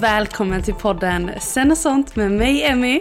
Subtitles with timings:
[0.00, 3.00] Välkommen till podden Sen och sånt med mig Emmy.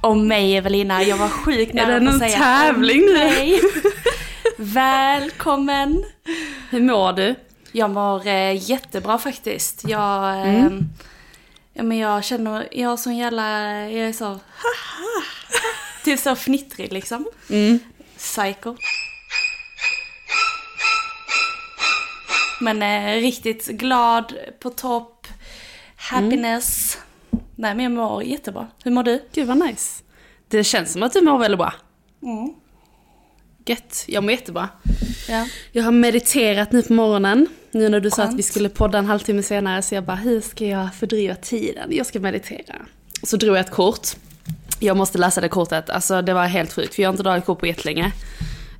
[0.00, 3.58] Och mig Evelina, jag var sjukt nära Är det på att någon säga tävling nu?
[4.58, 6.04] Välkommen!
[6.70, 7.34] Hur mår du?
[7.72, 9.84] Jag mår eh, jättebra faktiskt.
[9.88, 10.88] Jag, eh, Mm.
[11.72, 15.22] Ja, men jag känner, jag har sån jävla, jag är så, haha.
[16.04, 17.26] Typ så fnittrig liksom.
[17.50, 17.78] Mm.
[18.16, 18.76] Psycho.
[22.60, 25.26] Men eh, riktigt glad, på topp,
[25.96, 26.98] happiness.
[27.56, 28.68] Nej men jag mår jättebra.
[28.84, 29.28] Hur mår du?
[29.32, 30.02] Gud vad nice.
[30.48, 31.74] Det känns som att du mår väldigt bra.
[32.22, 32.54] Mm.
[33.66, 34.68] Gött, jag mår jättebra.
[35.28, 35.46] Ja.
[35.72, 37.46] Jag har mediterat nu på morgonen.
[37.70, 38.38] Nu när du sa att Skönt.
[38.38, 41.88] vi skulle podda en halvtimme senare så jag bara, hur ska jag fördriva tiden?
[41.90, 42.74] Jag ska meditera.
[43.22, 44.08] Så drog jag ett kort.
[44.78, 47.44] Jag måste läsa det kortet, alltså det var helt sjukt för jag har inte dragit
[47.44, 48.12] kort på jättelänge.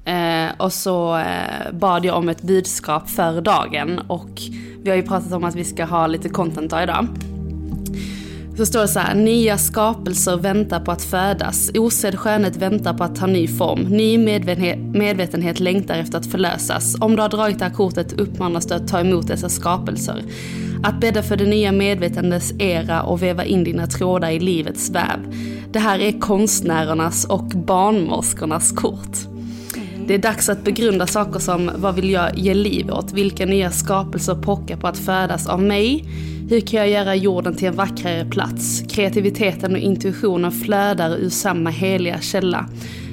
[0.05, 4.31] Eh, och så eh, bad jag om ett budskap för dagen och
[4.83, 7.09] vi har ju pratat om att vi ska ha lite content dag idag.
[8.57, 13.05] Så står det så här, nya skapelser väntar på att födas, osedd skönhet väntar på
[13.05, 16.97] att ta ny form, ny medvetenhet, medvetenhet längtar efter att förlösas.
[17.01, 20.23] Om du har dragit det här kortet uppmanas du att ta emot dessa skapelser.
[20.83, 25.35] Att bädda för det nya medvetandets era och väva in dina trådar i livets väv.
[25.73, 29.32] Det här är konstnärernas och barnmorskornas kort.
[30.07, 33.13] Det är dags att begrunda saker som vad vill jag ge liv åt?
[33.13, 36.05] Vilka nya skapelser pockar på att födas av mig?
[36.49, 38.83] Hur kan jag göra jorden till en vackrare plats?
[38.89, 42.67] Kreativiteten och intuitionen flödar ur samma heliga källa.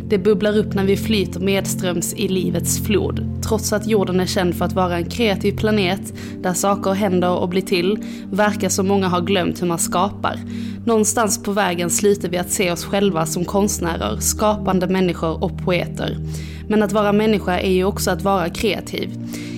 [0.09, 3.43] Det bubblar upp när vi flyter medströms i livets flod.
[3.47, 7.49] Trots att jorden är känd för att vara en kreativ planet där saker händer och
[7.49, 7.97] blir till,
[8.31, 10.39] verkar så många ha glömt hur man skapar.
[10.85, 16.17] Någonstans på vägen slutar vi att se oss själva som konstnärer, skapande människor och poeter.
[16.69, 19.09] Men att vara människa är ju också att vara kreativ.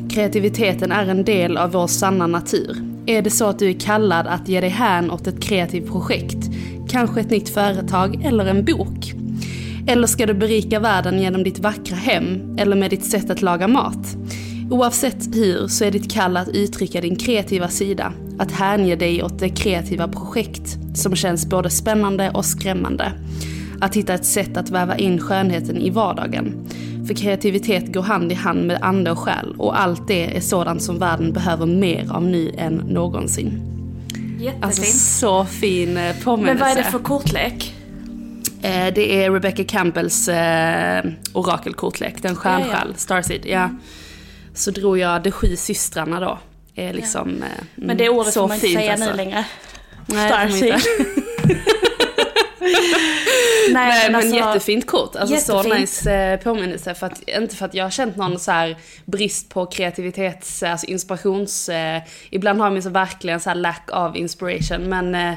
[0.10, 2.78] Kreativiteten är en del av vår sanna natur.
[3.06, 6.38] Är det så att du är kallad att ge dig hän åt ett kreativt projekt,
[6.90, 9.14] kanske ett nytt företag eller en bok?
[9.88, 13.68] Eller ska du berika världen genom ditt vackra hem eller med ditt sätt att laga
[13.68, 14.18] mat?
[14.70, 19.40] Oavsett hur så är ditt kall att uttrycka din kreativa sida, att hänge dig åt
[19.40, 23.12] det kreativa projekt som känns både spännande och skrämmande.
[23.82, 26.70] Att hitta ett sätt att väva in skönheten i vardagen.
[27.08, 30.84] För kreativitet går hand i hand med ande och själ och allt det är sådant
[30.84, 33.62] som världen behöver mer av nu än någonsin.
[34.40, 34.66] Jättefint.
[34.66, 36.54] Alltså så fin eh, påminnelse.
[36.54, 37.76] Men vad är det för kortlek?
[38.62, 42.98] Eh, det är Rebecca Campbells eh, orakelkortlek, den stjärnsjäl, Ja, ja.
[42.98, 43.46] Starseed.
[43.46, 43.70] Ja.
[44.54, 46.40] Så drog jag de sju systrarna då.
[46.76, 49.10] Är liksom, eh, Men det ordet får man inte fint, säga alltså.
[49.10, 49.46] nu längre.
[50.06, 50.30] Nej.
[50.30, 50.82] Starseed.
[53.74, 55.80] Nej, Nej men alltså, jättefint kort, alltså så jättefint.
[55.80, 56.94] nice eh, påminnelse.
[56.94, 60.88] För att, inte för att jag har känt någon så här brist på kreativitets, alltså
[60.88, 61.70] inspirations...
[61.70, 65.34] Eh, ibland har man så verkligen så lack of inspiration men eh,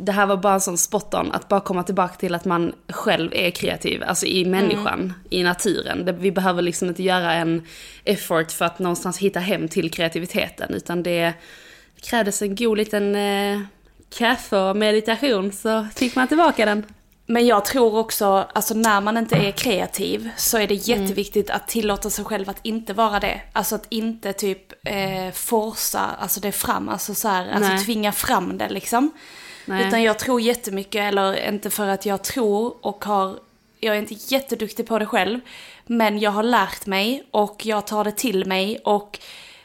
[0.00, 2.72] det här var bara en sån spot on, att bara komma tillbaka till att man
[2.88, 5.12] själv är kreativ, alltså i människan, Mm.
[5.30, 6.18] i naturen.
[6.20, 7.66] Vi behöver liksom inte göra en
[8.04, 11.32] effort för att någonstans hitta hem till kreativiteten, utan det
[12.02, 13.60] krävdes en god liten eh,
[14.18, 16.84] kaffe och meditation så fick man tillbaka den.
[17.32, 21.68] Men jag tror också, alltså när man inte är kreativ så är det jätteviktigt att
[21.68, 23.40] tillåta sig själv att inte vara det.
[23.52, 27.84] Alltså att inte typ eh, forsa, alltså det fram, alltså så här, alltså Nej.
[27.84, 29.10] tvinga fram det liksom.
[29.64, 29.88] Nej.
[29.88, 33.38] Utan jag tror jättemycket, eller inte för att jag tror och har,
[33.80, 35.40] jag är inte jätteduktig på det själv.
[35.86, 39.18] Men jag har lärt mig och jag tar det till mig och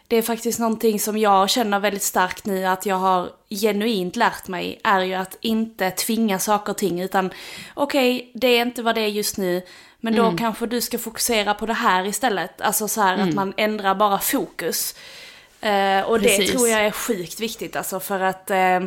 [0.07, 4.48] det är faktiskt någonting som jag känner väldigt starkt nu att jag har genuint lärt
[4.48, 7.30] mig är ju att inte tvinga saker och ting utan
[7.74, 9.62] okej, det är inte vad det är just nu
[10.00, 10.38] men då Mm.
[10.38, 12.62] kanske du ska fokusera på det här istället.
[12.62, 14.95] Alltså så här att man ändrar bara fokus.
[15.62, 16.51] Eh, och det Precis.
[16.51, 18.80] tror jag är sjukt viktigt alltså för att eh,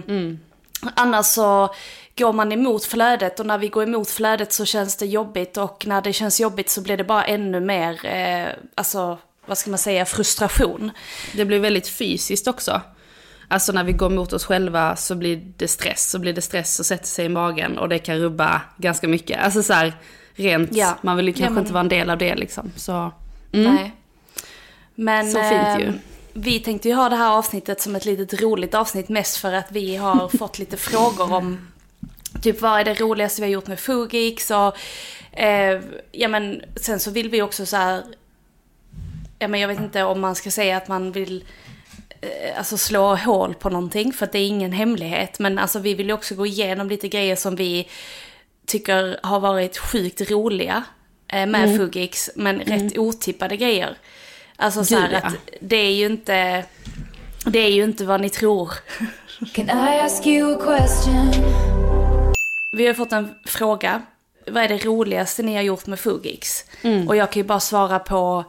[0.94, 1.74] annars så
[2.18, 5.86] går man emot flödet och när vi går emot flödet så känns det jobbigt och
[5.86, 9.78] när det känns jobbigt så blir det bara ännu mer, eh, alltså vad ska man
[9.78, 10.90] säga, frustration.
[11.34, 12.80] Det blir väldigt fysiskt också.
[13.48, 16.80] Alltså när vi går mot oss själva så blir det stress, så blir det stress
[16.80, 19.40] och sätter sig i magen och det kan rubba ganska mycket.
[19.44, 19.94] Alltså så här,
[20.34, 20.98] rent, Ja.
[21.02, 22.72] man vill ju Ja, kanske men- inte vara en del av det liksom.
[22.76, 23.12] Så,
[23.52, 23.74] mm.
[23.74, 23.92] Nej.
[24.94, 25.86] Men Så fint ju.
[25.86, 25.92] eh,
[26.32, 29.66] vi tänkte ju ha det här avsnittet som ett litet roligt avsnitt mest för att
[29.72, 31.68] vi har fått lite frågor om
[32.42, 34.76] typ vad är det roligaste vi har gjort med Fugix och
[35.40, 35.80] eh,
[36.12, 38.02] ja men sen så vill vi också så här
[39.40, 41.44] ja men jag vet inte om man ska säga att man vill
[42.20, 45.94] eh, alltså slå hål på någonting för att det är ingen hemlighet men alltså vi
[45.94, 47.88] vill ju också gå igenom lite grejer som vi
[48.66, 50.84] tycker har varit sjukt roliga
[51.32, 51.78] eh, med Mm.
[51.78, 53.96] Fugix men rätt otippade grejer.
[54.56, 56.64] Alltså så här att det är ju inte
[57.44, 58.72] det är ju inte vad ni tror.
[59.52, 61.44] Can I ask you a question?
[62.72, 64.02] Vi har fått en fråga.
[64.46, 66.64] Vad är det roligaste ni har gjort med Fugix?
[66.82, 67.08] Mm.
[67.08, 68.44] Och jag kan ju bara svara på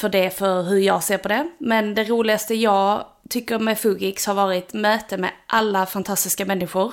[0.00, 1.50] för det, för hur jag ser på det.
[1.58, 6.92] Men det roligaste jag tycker med Fugix har varit möte med alla fantastiska människor.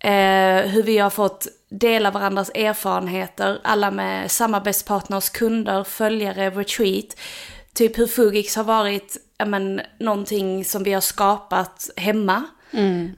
[0.00, 7.16] Eh, hur vi har fått dela varandras erfarenheter, alla med samarbetspartners, kunder, följare, retreat.
[7.74, 9.16] Typ hur Fugix har varit
[9.46, 12.42] men, någonting som vi har skapat hemma.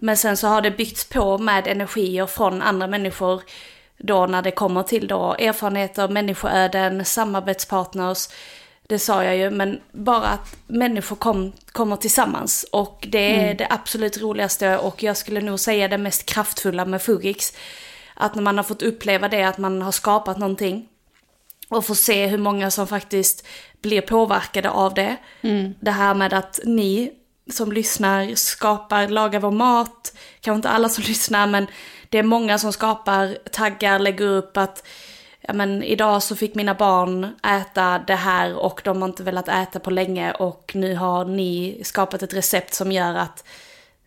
[0.00, 3.42] Men sen så har det byggts på med energier från andra människor.
[3.98, 8.28] Då när det kommer till då erfarenheter, människoöden, samarbetspartners.
[8.90, 12.66] Det sa jag ju, men bara att människor kom, kommer tillsammans.
[12.72, 17.02] Och det är det absolut roligaste och jag skulle nog säga det mest kraftfulla med
[17.02, 17.52] Fugix.
[18.14, 20.88] Att när man har fått uppleva det, att man har skapat någonting.
[21.68, 23.46] Och få se hur många som faktiskt
[23.82, 25.16] blir påverkade av det.
[25.80, 27.12] Det här med att ni
[27.50, 30.12] som lyssnar skapar, lagar vår mat.
[30.40, 31.66] Kanske inte alla som lyssnar men
[32.08, 34.86] det är många som skapar, taggar, lägger upp att
[35.40, 39.48] ja, men idag så fick mina barn äta det här och de har inte velat
[39.48, 43.44] äta på länge och nu har ni skapat ett recept som gör att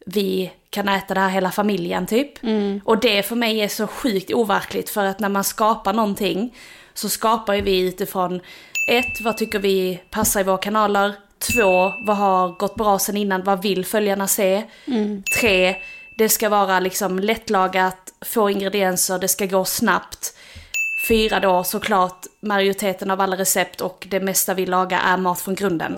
[0.05, 2.43] vi kan äta det här hela familjen typ.
[2.83, 6.55] Och det för mig är så sjukt overkligt för att när man skapar någonting
[6.93, 8.41] så skapar ju vi utifrån
[8.89, 11.13] ett, vad tycker vi passar i våra kanaler?
[11.39, 13.43] Två, vad har gått bra sen innan?
[13.43, 14.63] Vad vill följarna se?
[15.39, 15.75] Tre,
[16.17, 20.37] det ska vara liksom lättlagat, få ingredienser, det ska gå snabbt.
[21.07, 25.55] Fyra då såklart majoriteten av alla recept och det mesta vi lagar är mat från
[25.55, 25.95] grunden.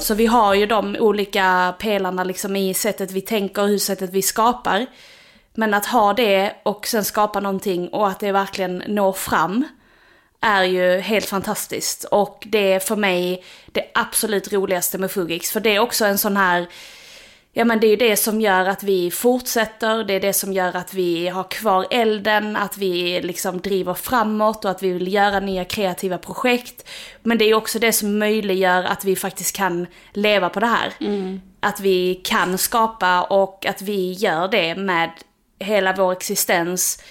[0.00, 4.10] Så vi har ju de olika pelarna liksom i sättet vi tänker och hur sättet
[4.10, 4.86] vi skapar.
[5.54, 9.64] Men att ha det och sen skapa någonting och att det verkligen når fram
[10.40, 12.04] är ju helt fantastiskt.
[12.04, 15.50] Och det är för mig det absolut roligaste med Fugix.
[15.50, 16.68] För det är också en sån här,
[17.52, 20.52] ja men det är ju det som gör att vi fortsätter, det är det som
[20.52, 25.12] gör att vi har kvar elden, att vi liksom driver framåt och att vi vill
[25.12, 26.88] göra nya kreativa projekt.
[27.22, 30.94] Men det är också det som möjliggör att vi faktiskt kan leva på det här.
[31.60, 35.10] Att vi kan skapa och att vi gör det med
[35.58, 37.02] hela vår existens.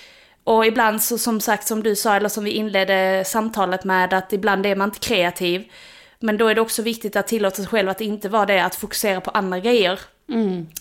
[0.43, 4.34] Och ibland så som sagt som du sa, eller som vi inledde samtalet med, att
[4.34, 5.72] ibland är man inte kreativ.
[6.19, 8.75] Men då är det också viktigt att tillåta sig själv att inte vara det, att
[8.75, 10.00] fokusera på andra grejer.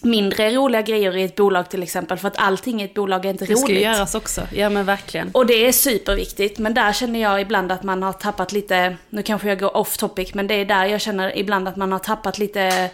[0.03, 3.31] Mindre roliga grejer i ett bolag till exempel, för att allting i ett bolag är
[3.31, 3.83] inte Det ska roligt.
[3.83, 5.31] göras också, ja men verkligen.
[5.33, 9.23] Och det är superviktigt, men där känner jag ibland att man har tappat lite, nu
[9.23, 11.99] kanske jag går off topic, men det är där jag känner ibland att man har
[11.99, 12.91] tappat lite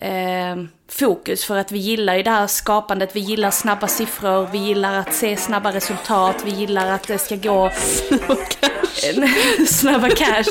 [0.00, 0.56] eh,
[0.90, 1.44] fokus.
[1.44, 5.14] För att vi gillar ju det här skapandet, vi gillar snabba siffror, vi gillar att
[5.14, 7.70] se snabba resultat, vi gillar att det ska gå
[9.66, 10.44] snabba cash.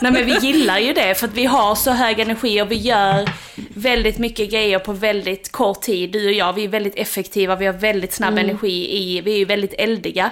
[0.00, 2.76] Nej men vi gillar ju det för att vi har så hög energi och vi
[2.76, 3.30] gör
[3.74, 6.10] väldigt mycket grejer på väldigt kort tid.
[6.10, 9.38] Du och jag, vi är väldigt effektiva, vi har väldigt snabb energi i, vi är
[9.38, 10.30] ju väldigt eldiga.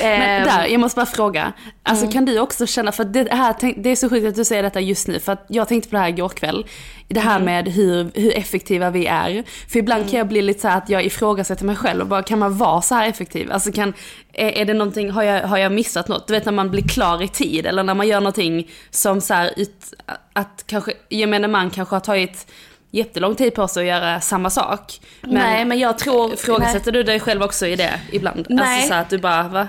[0.00, 1.52] Men Ehm, där, jag måste bara fråga.
[1.82, 2.12] Alltså Mm.
[2.12, 4.80] kan du också känna, för det, här, det är så sjukt att du säger detta
[4.80, 6.66] just nu, för att jag tänkte på det här igår kväll.
[7.08, 7.32] Det Mm.
[7.32, 9.44] här med hur, hur effektiva vi är.
[9.68, 12.38] För ibland kan jag bli lite så att jag ifrågasätter mig själv och bara, kan
[12.38, 13.52] man vara så här effektiv?
[13.52, 13.94] Alltså kan,
[14.32, 16.26] är, är det någonting, har jag, har jag missat något?
[16.26, 19.34] Du vet när man blir klar i tid, eller när man gör någonting som så
[19.34, 19.94] här, ut,
[20.32, 22.46] att kanske, gemene man kanske har tagit
[22.90, 25.00] jättelång tid på sig att göra samma sak.
[25.20, 26.34] nej, men jag tror...
[26.34, 28.46] Ifrågasätter du dig själv också i det ibland?
[28.48, 28.76] Nej.
[28.76, 29.68] Alltså så att du bara, va?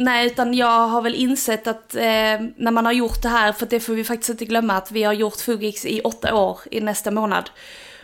[0.00, 2.02] Nej, utan jag har väl insett att eh,
[2.56, 5.02] när man har gjort det här, för det får vi faktiskt inte glömma, att vi
[5.02, 7.50] har gjort Fugix i åtta år i nästa månad.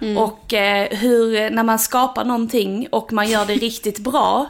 [0.01, 0.19] Mm.
[0.19, 4.47] Och eh, hur, när man skapar någonting och man gör det riktigt bra,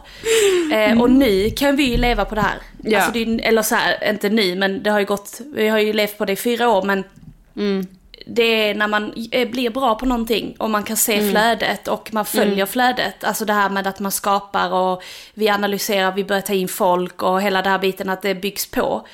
[0.73, 2.59] eh, och nu kan vi ju leva på det här.
[2.81, 2.93] Mm.
[2.93, 2.99] Ja.
[2.99, 5.79] Alltså det är, eller så här, inte nu, men det har ju gått, vi har
[5.79, 7.05] ju levt på det i fyra år, men
[7.57, 7.87] Mm.
[8.28, 11.30] Det är när man eh, blir bra på någonting och man kan se Mm.
[11.30, 13.25] flödet och man följer flödet.
[13.25, 15.02] Alltså det här med att man skapar och
[15.35, 18.66] vi analyserar, vi börjar ta in folk och hela den här biten att det byggs
[18.66, 19.06] på.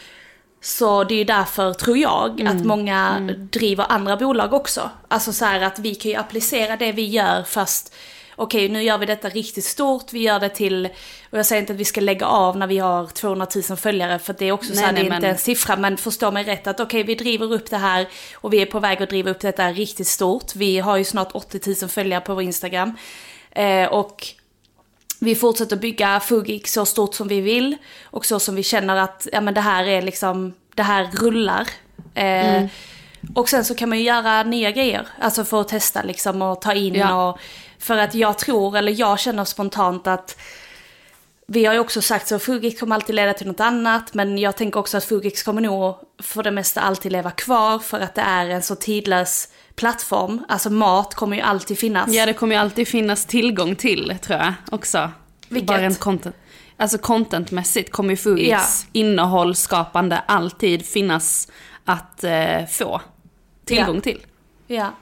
[0.61, 2.57] Så det är ju därför, tror jag, Mm.
[2.57, 3.21] att många
[3.53, 4.91] driver andra bolag också.
[5.09, 7.95] Alltså så här att vi kan ju applicera det vi gör fast
[8.43, 10.89] okej nu gör vi detta riktigt stort, vi gör det till,
[11.31, 14.19] och jag säger inte att vi ska lägga av när vi har 200 000 följare
[14.19, 15.97] för det är också så Nej, här, nej, det är inte men- en siffra men
[15.97, 19.03] förstå mig rätt att okej vi driver upp det här och vi är på väg
[19.03, 20.55] att driva upp detta riktigt stort.
[20.57, 22.97] Vi har ju snart 80 000 följare på vår Instagram.
[23.51, 24.27] Eh, och
[25.21, 29.29] vi fortsätter bygga Fugik så stort som vi vill och så som vi känner att
[29.33, 31.69] ja, men det här är liksom, det här rullar.
[32.15, 32.65] Eh,
[33.35, 36.61] Och sen så kan man ju göra nya grejer, alltså för att testa liksom och
[36.61, 37.29] ta in Ja.
[37.31, 37.39] och
[37.83, 40.37] för att jag tror, eller jag känner spontant att
[41.47, 44.57] vi har ju också sagt så Fugix kommer alltid leda till något annat, men jag
[44.57, 48.21] tänker också att Fugix kommer nog för det mesta alltid leva kvar för att det
[48.23, 50.45] är en så tidlös plattform.
[50.49, 52.11] Alltså mat kommer ju alltid finnas.
[52.15, 55.11] Ja, det kommer ju alltid finnas tillgång till, tror jag också.
[55.49, 55.67] Vilket?
[55.67, 56.37] Bara rent content.
[56.77, 58.61] Alltså contentmässigt kommer ju Fugix Ja.
[58.93, 61.49] innehållsskapande alltid finnas
[61.85, 63.01] att eh, få
[63.65, 64.01] tillgång Ja.
[64.01, 64.21] till.
[64.73, 64.93] Ja.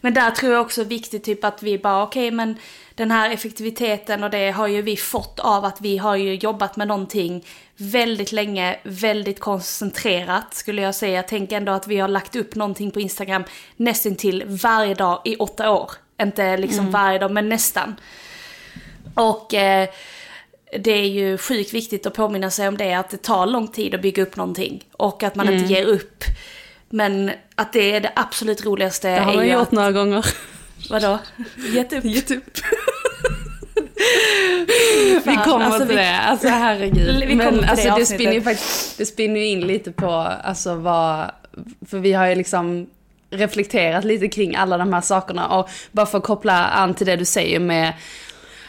[0.00, 2.56] Men där tror jag också är viktigt typ att vi bara okej men
[2.94, 6.76] den här effektiviteten och det har ju vi fått av att vi har ju jobbat
[6.76, 7.44] med någonting
[7.76, 11.22] väldigt länge, väldigt koncentrerat skulle jag säga.
[11.22, 13.44] Tänk ändå att vi har lagt upp någonting på Instagram
[13.76, 15.90] nästan till varje dag i åtta år.
[16.22, 17.96] Inte liksom varje dag men nästan.
[19.14, 19.88] Och eh,
[20.78, 23.94] det är ju sjukt viktigt att påminna sig om det, att det tar lång tid
[23.94, 24.84] att bygga upp någonting.
[24.92, 26.24] Och att man inte ger upp.
[26.90, 29.72] Men att det är det absolut roligaste Det har är ju gjort att...
[29.72, 30.26] några gånger.
[30.90, 31.18] Vadå?
[31.74, 32.04] Gett upp?
[32.04, 32.44] Gett upp.
[35.24, 37.24] vi kommer alltså, till vi- det, alltså herregud.
[37.28, 40.10] Vi Men det alltså, det, spinner ju faktiskt, det spinner ju in lite på,
[40.44, 41.30] alltså vad,
[41.86, 42.86] för vi har ju liksom
[43.30, 47.16] reflekterat lite kring alla de här sakerna och bara för att koppla an till det
[47.16, 47.92] du säger med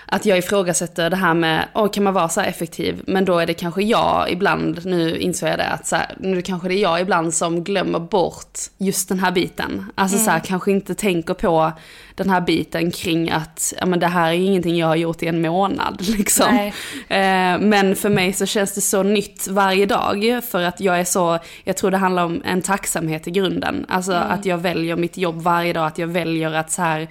[0.09, 3.03] att jag ifrågasätter det här med, åh kan man vara så effektiv?
[3.07, 6.41] Men då är det kanske jag ibland, nu insåg jag det, att så här, nu
[6.41, 9.85] kanske det är jag ibland som glömmer bort just den här biten.
[9.95, 11.71] Alltså så här, kanske inte tänker på
[12.15, 15.27] den här biten kring att, ja men det här är ingenting jag har gjort i
[15.27, 16.71] en månad liksom.
[17.07, 21.05] Eh, men för mig så känns det så nytt varje dag för att jag är
[21.05, 23.85] så, jag tror det handlar om en tacksamhet i grunden.
[23.89, 27.07] Alltså att jag väljer mitt jobb varje dag, att jag väljer att så här,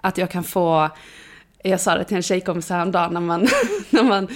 [0.00, 0.90] att jag kan få
[1.62, 3.48] jag sa det till en tjejkompis häromdagen när man,
[3.90, 4.28] när man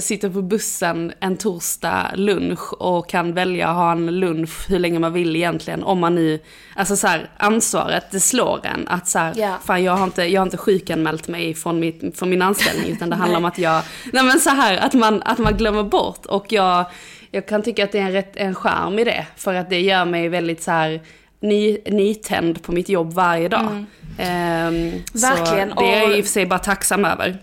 [0.00, 4.98] sitter på bussen en torsdag lunch och kan välja att ha en lunch hur länge
[4.98, 5.82] man vill egentligen.
[5.82, 6.38] Om man nu,
[6.76, 9.56] alltså så här, ansvaret det slår en att så här, Ja.
[9.64, 13.10] fan jag har inte, jag har inte sjukanmält mig från, mitt, från min anställning utan
[13.10, 16.26] det handlar om att jag, nej men så här att man, att man glömmer bort
[16.26, 16.84] och jag,
[17.30, 19.80] jag kan tycka att det är en, rätt, en charm i det för att det
[19.80, 21.00] gör mig väldigt så här
[21.40, 23.84] ny, nytänd på mitt jobb varje dag.
[24.18, 27.38] Ehm, Verkligen, Så det är jag i och för sig bara tacksam över.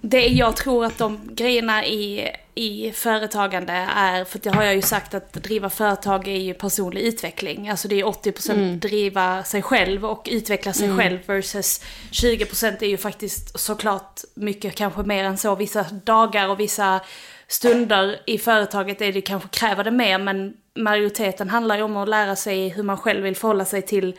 [0.00, 2.28] Det jag tror att de grejerna i,
[2.60, 7.00] i företagande är, för det har jag ju sagt att driva företag är ju personlig
[7.02, 7.68] utveckling.
[7.68, 12.96] Alltså det är 80% driva sig själv och utveckla sig själv versus 20% är ju
[12.96, 15.54] faktiskt såklart mycket kanske mer än så.
[15.54, 17.00] Vissa dagar och vissa
[17.48, 22.08] stunder i företaget är det kanske kräver det mer men majoriteten handlar ju om att
[22.08, 24.16] lära sig hur man själv vill förhålla sig till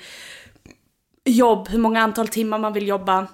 [1.25, 3.27] jobb, hur många antal timmar man vill jobba.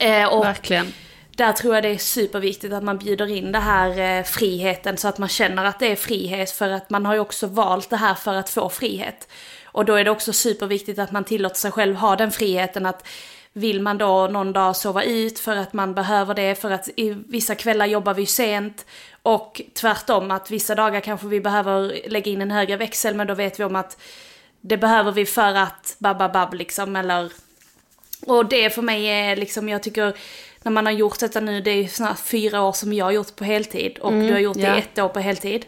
[0.00, 0.92] Eh, och Verkligen
[1.36, 5.08] där tror jag det är superviktigt att man bjuder in det här eh, friheten så
[5.08, 7.96] att man känner att det är frihet för att man har ju också valt det
[7.96, 9.28] här för att få frihet.
[9.64, 13.06] Och då är det också superviktigt att man tillåter sig själv ha den friheten att
[13.52, 17.10] vill man då någon dag sova ut för att man behöver det för att i
[17.10, 18.86] vissa kvällar jobbar vi sent
[19.22, 23.34] och tvärtom att vissa dagar kanske vi behöver lägga in en högre växel men då
[23.34, 23.98] vet vi om att
[24.60, 27.32] det behöver vi för att bababab liksom eller
[28.26, 30.14] och det för mig är liksom, jag tycker
[30.64, 33.12] när man har gjort detta nu, det är ju snart fyra år som jag har
[33.12, 34.76] gjort på heltid och du har gjort det ja.
[34.76, 35.66] i ett år på heltid.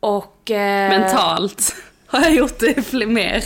[0.00, 0.50] Och...
[0.50, 1.74] Eh, Mentalt
[2.06, 3.44] har jag gjort det fler mer.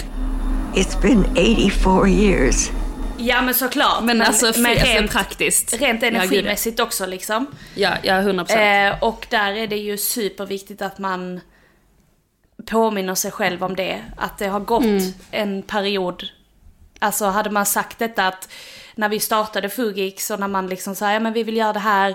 [0.75, 2.71] It's been 84 years.
[3.19, 4.05] Ja men såklart.
[4.05, 5.81] Men alltså, men men rent, praktiskt.
[5.81, 7.47] rent Ja, energimässigt också liksom.
[7.75, 8.95] Ja, ja 100 procent.
[8.95, 11.41] Eh, och där är det ju superviktigt att man
[12.67, 14.05] påminner sig själv om det.
[14.17, 15.13] Att det har gått Mm.
[15.31, 16.25] en period.
[16.99, 18.49] Alltså hade man sagt detta att
[18.95, 21.79] när vi startade Fugix och när man liksom sa ja men vi vill göra det
[21.79, 22.15] här.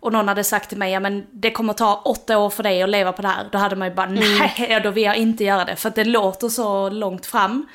[0.00, 2.82] Och någon hade sagt till mig, ja men det kommer ta åtta år för dig
[2.82, 3.48] att leva på det här.
[3.52, 4.38] Då hade man ju bara, Mm.
[4.58, 5.76] nej då vill jag inte göra det.
[5.76, 7.66] För att det låter så långt fram.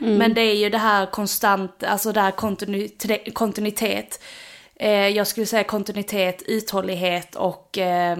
[0.00, 0.16] Mm.
[0.16, 2.30] Men det är ju det här konstant, alltså det här
[3.32, 4.22] kontinuitet.
[4.76, 8.18] Eh, jag skulle säga kontinuitet, uthållighet och eh,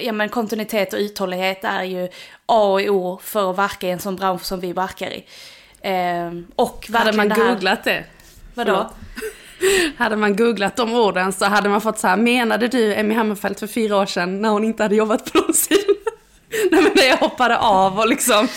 [0.00, 2.04] ja men kontinuitet och uthållighet är ju
[2.46, 5.24] A och O för att verka i en sån bransch som vi verkar i.
[5.80, 8.04] Eh, och Hade man det här- googlat det?
[8.58, 8.90] Vadå?
[9.60, 9.94] Förlåt.
[9.98, 13.60] Hade man googlat de orden så hade man fått så här, menade du Emmy Hammerfelt
[13.60, 16.10] för fyra år sedan när hon inte hade jobbat på sidorna?
[16.70, 18.48] Nej men när jag hoppade av och liksom,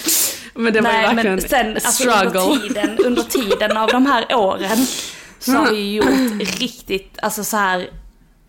[0.54, 2.40] men det var ju Nej verkligen men sen alltså, struggle.
[2.40, 4.78] under, tiden, under tiden av de här åren
[5.40, 7.90] så har vi ju gjort riktigt, alltså så här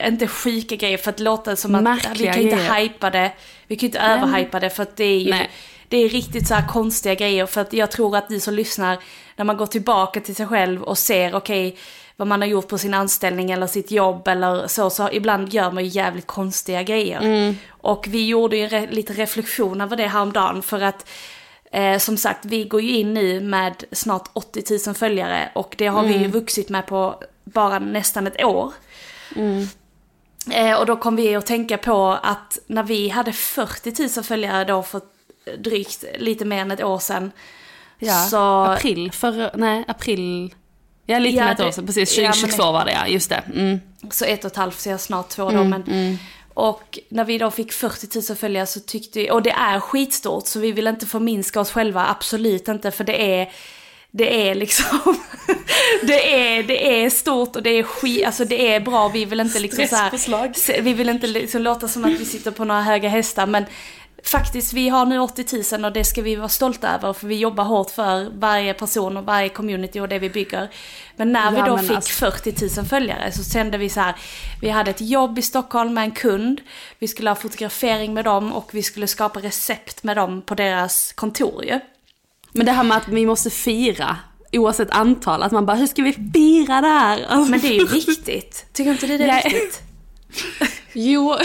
[0.02, 2.74] inte sjuka grejer för att låta som att vi Märkliga kan inte grejer.
[2.74, 3.32] hypa det,
[3.66, 5.50] vi kan inte överhypa det för att det är ju Nej.
[5.88, 8.98] det är riktigt så här konstiga grejer för att jag tror att ni som lyssnar,
[9.42, 11.76] när man går tillbaka till sig själv och ser okej
[12.16, 15.70] vad man har gjort på sin anställning eller sitt jobb eller så, så ibland gör
[15.70, 17.20] man ju jävligt konstiga grejer.
[17.20, 17.56] Mm.
[17.70, 21.08] Och vi gjorde ju re- lite reflektion över det häromdagen för att
[21.74, 25.86] Eh, som sagt, vi går ju in nu med snart 80 000 följare och det
[25.86, 26.22] har vi Mm.
[26.22, 28.72] ju vuxit med på bara nästan ett år.
[30.50, 34.64] Eh, och då kom vi att tänka på att när vi hade 40 000 följare
[34.64, 35.00] då för
[35.58, 37.32] drygt lite mer än ett år sedan.
[38.04, 39.12] Ja, så, april.
[39.12, 40.54] Förra, nej april,
[41.06, 43.28] ja lite Ja, mer ett år sedan, precis ja, men- 2022 var det ja, just
[43.30, 43.42] det.
[43.54, 43.80] Mm.
[44.10, 45.64] så ett och ett halvt, så jag snart två då.
[45.64, 46.18] Men,
[46.54, 50.46] Och när vi då fick 40 000 följare så tyckte vi, och det är skitstort
[50.46, 53.52] så vi vill inte förminska oss själva, absolut inte för det är
[54.14, 55.16] det är liksom,
[56.02, 59.40] det är, det är stort och det är skit, alltså det är bra, vi vill
[59.40, 62.82] inte liksom så här, vi vill inte liksom låta som att vi sitter på några
[62.82, 63.64] höga hästar men
[64.24, 67.36] faktiskt vi har nu 80 000 och det ska vi vara stolta över för vi
[67.36, 70.68] jobbar hårt för varje person och varje community och det vi bygger.
[71.16, 74.14] Men när vi Ja, då fick alltså- 40 000 följare så kände vi så här,
[74.60, 76.60] vi hade ett jobb i Stockholm med en kund,
[76.98, 81.12] vi skulle ha fotografering med dem och vi skulle skapa recept med dem på deras
[81.12, 81.80] kontor ju.
[82.52, 84.16] Men det här med att vi måste fira,
[84.52, 87.24] oavsett antal, att man bara hur ska vi fira det här?
[87.28, 89.42] Alltså, Men det är ju viktigt, tycker inte du det är Nej.
[89.44, 89.80] viktigt?
[90.94, 91.36] Jo,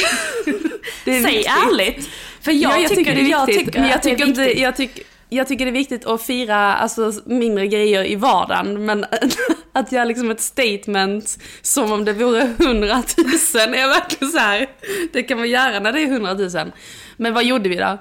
[1.06, 1.52] det är Säg viktigt.
[1.72, 2.10] ärligt!
[2.48, 3.66] För jag, ja, tycker, det är jag viktigt.
[3.66, 4.62] tycker men jag att det är tycker, inte, viktigt.
[4.62, 8.86] jag, tycker, jag tycker det är viktigt att fira alltså, mindre grejer i vardagen.
[8.86, 9.06] Men
[9.74, 14.70] att göra liksom ett statement som om det vore hundratusen är verkligen så här.
[15.14, 16.72] Det kan man göra när det är hundratusen.
[17.18, 17.98] Men vad gjorde vi då?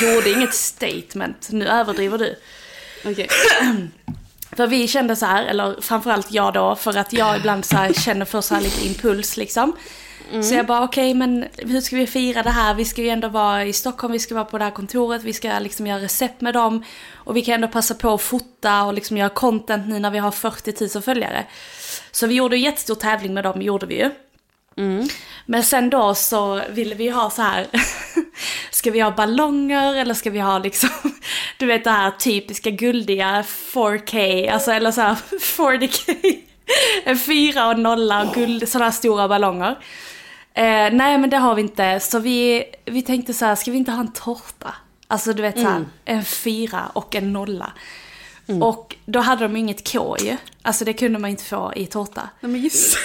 [0.00, 2.34] Jag gjorde inget statement, nu överdriver du.
[3.04, 3.28] Okej.
[4.56, 7.92] För vi kände så här, eller framförallt jag då, för att jag ibland så här
[7.92, 9.72] känner för så här lite impuls liksom.
[10.42, 12.74] Så jag bara okej men hur ska vi fira det här?
[12.74, 15.32] Vi ska ju ändå vara i Stockholm, vi ska vara på det här kontoret, vi
[15.32, 16.84] ska liksom göra recept med dem.
[17.14, 20.18] Och vi kan ändå passa på att fota och liksom göra content nu när vi
[20.18, 21.46] har 40 000 följare.
[22.10, 24.10] Så vi gjorde en jättestor tävling med dem, gjorde vi ju.
[25.46, 27.66] Men sen då så ville vi ha så här,
[28.70, 30.88] ska vi ha ballonger eller ska vi ha liksom,
[31.58, 36.36] du vet det här typiska guldiga 4K, alltså eller så här 40K.
[37.04, 39.76] En fyra och nolla och guld, sådana här stora ballonger.
[40.56, 43.76] Eh, nej men det har vi inte, så vi, vi tänkte så här, ska vi
[43.78, 44.74] inte ha en tårta?
[45.08, 47.72] Alltså du vet så här, en fyra och en nolla.
[48.62, 50.36] Och då hade de inget K ju.
[50.62, 52.28] Alltså det kunde man inte få i tårta.
[52.40, 52.98] Nej men just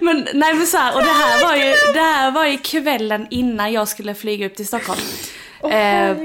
[0.00, 3.26] Men nej men så här, och det här var ju, det här var ju kvällen
[3.30, 5.00] innan jag skulle flyga upp till Stockholm.
[5.70, 6.16] eh,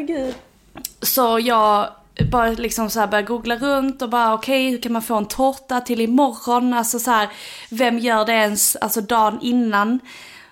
[1.01, 1.89] så jag
[2.25, 5.25] bara liksom så här började googla runt och bara okej hur kan man få en
[5.25, 6.73] tårta till imorgon?
[6.73, 7.29] Alltså så här,
[7.69, 9.99] vem gör det ens alltså dagen innan?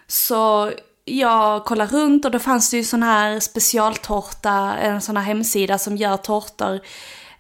[0.08, 0.72] Så
[1.06, 5.78] jag kollade runt och då fanns det ju sån här specialtårta, en sån här hemsida
[5.78, 6.80] som gör tårtor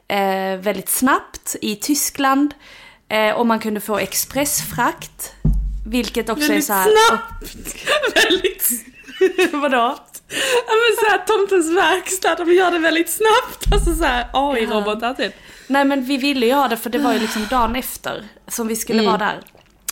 [0.07, 2.53] eh, väldigt snabbt i Tyskland.
[3.09, 5.33] Eh, och man kunde få expressfrakt.
[5.85, 6.89] Vilket också är Väldigt så här...
[7.07, 7.75] snabbt!
[8.25, 8.69] Väldigt
[9.53, 9.97] Vadå?
[10.67, 13.73] Ja men såhär tomtens verkstad, de gör det väldigt snabbt.
[13.73, 15.33] Alltså såhär AI-robotar typ.
[15.67, 18.67] Nej men vi ville ju ha det för det var ju liksom dagen efter som
[18.67, 19.39] vi skulle vara där.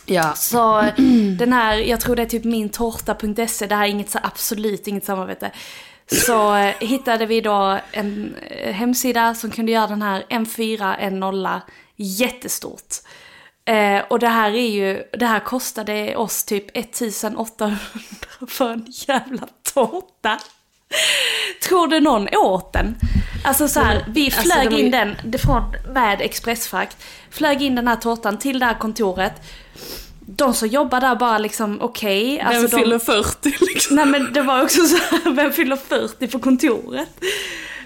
[0.06, 0.34] Ja.
[0.34, 0.84] Så
[1.38, 5.04] den här, jag tror det är typ mintårta.se, det här är inget, så absolut inget
[5.04, 5.50] samarbete.
[6.06, 10.96] Så eh, hittade vi då en eh, hemsida som kunde göra den här en fyra,
[10.96, 11.62] en nolla
[12.00, 12.94] Jättestort.
[13.68, 17.76] Eh, och det här är ju, det här kostade oss typ 1800
[18.48, 20.38] för en jävla tårta.
[21.68, 22.96] Tror du någon åt den?
[23.44, 25.62] Alltså så här, vi Alltså, flög de är- in den från,
[25.94, 26.96] med expressfrakt.
[27.30, 29.32] Flög in den här tårtan till det här kontoret.
[30.20, 32.36] De som jobbar där bara liksom okej.
[32.36, 33.96] Vem alltså de- fyller 40 liksom?
[33.96, 37.08] Nej men det var också så här, vem fyller 40 på kontoret?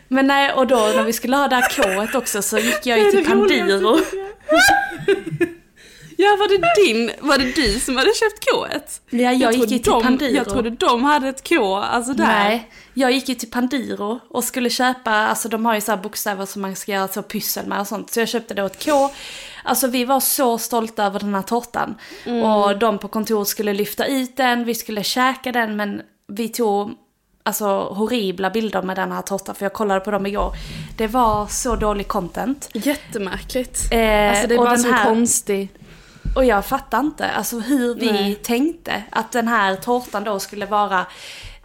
[0.09, 1.69] Men nej, och då när vi skulle ha det här
[2.11, 3.99] K också så gick jag ju till Pandiro.
[6.33, 9.01] Ja, var det din, var det du som hade köpt K-et?
[9.11, 10.31] Ja, jag, gick trodde ju till de, Pandiro.
[10.37, 12.25] Jag trodde de hade ett K, alltså där.
[12.27, 15.99] Nej, jag gick ju till Pandiro och skulle köpa, alltså de har ju så här
[15.99, 18.11] bokstäver som man ska göra så pyssel med och sånt.
[18.11, 19.11] Så jag köpte då ett K.
[19.65, 21.95] Alltså vi var så stolta över den här tårtan.
[22.45, 26.91] Och de på kontoret skulle lyfta ut den, vi skulle käka den men vi tog
[27.45, 30.53] alltså horribla bilder med den här tårtan för jag kollade på dem igår.
[30.97, 32.69] Det var så dålig content.
[32.73, 33.79] Jättemärkligt.
[33.93, 35.69] Eh, alltså det är bara så här- konstig.
[36.37, 38.35] Och jag fattar inte alltså hur vi Nej.
[38.35, 41.07] tänkte att den här tårtan då skulle vara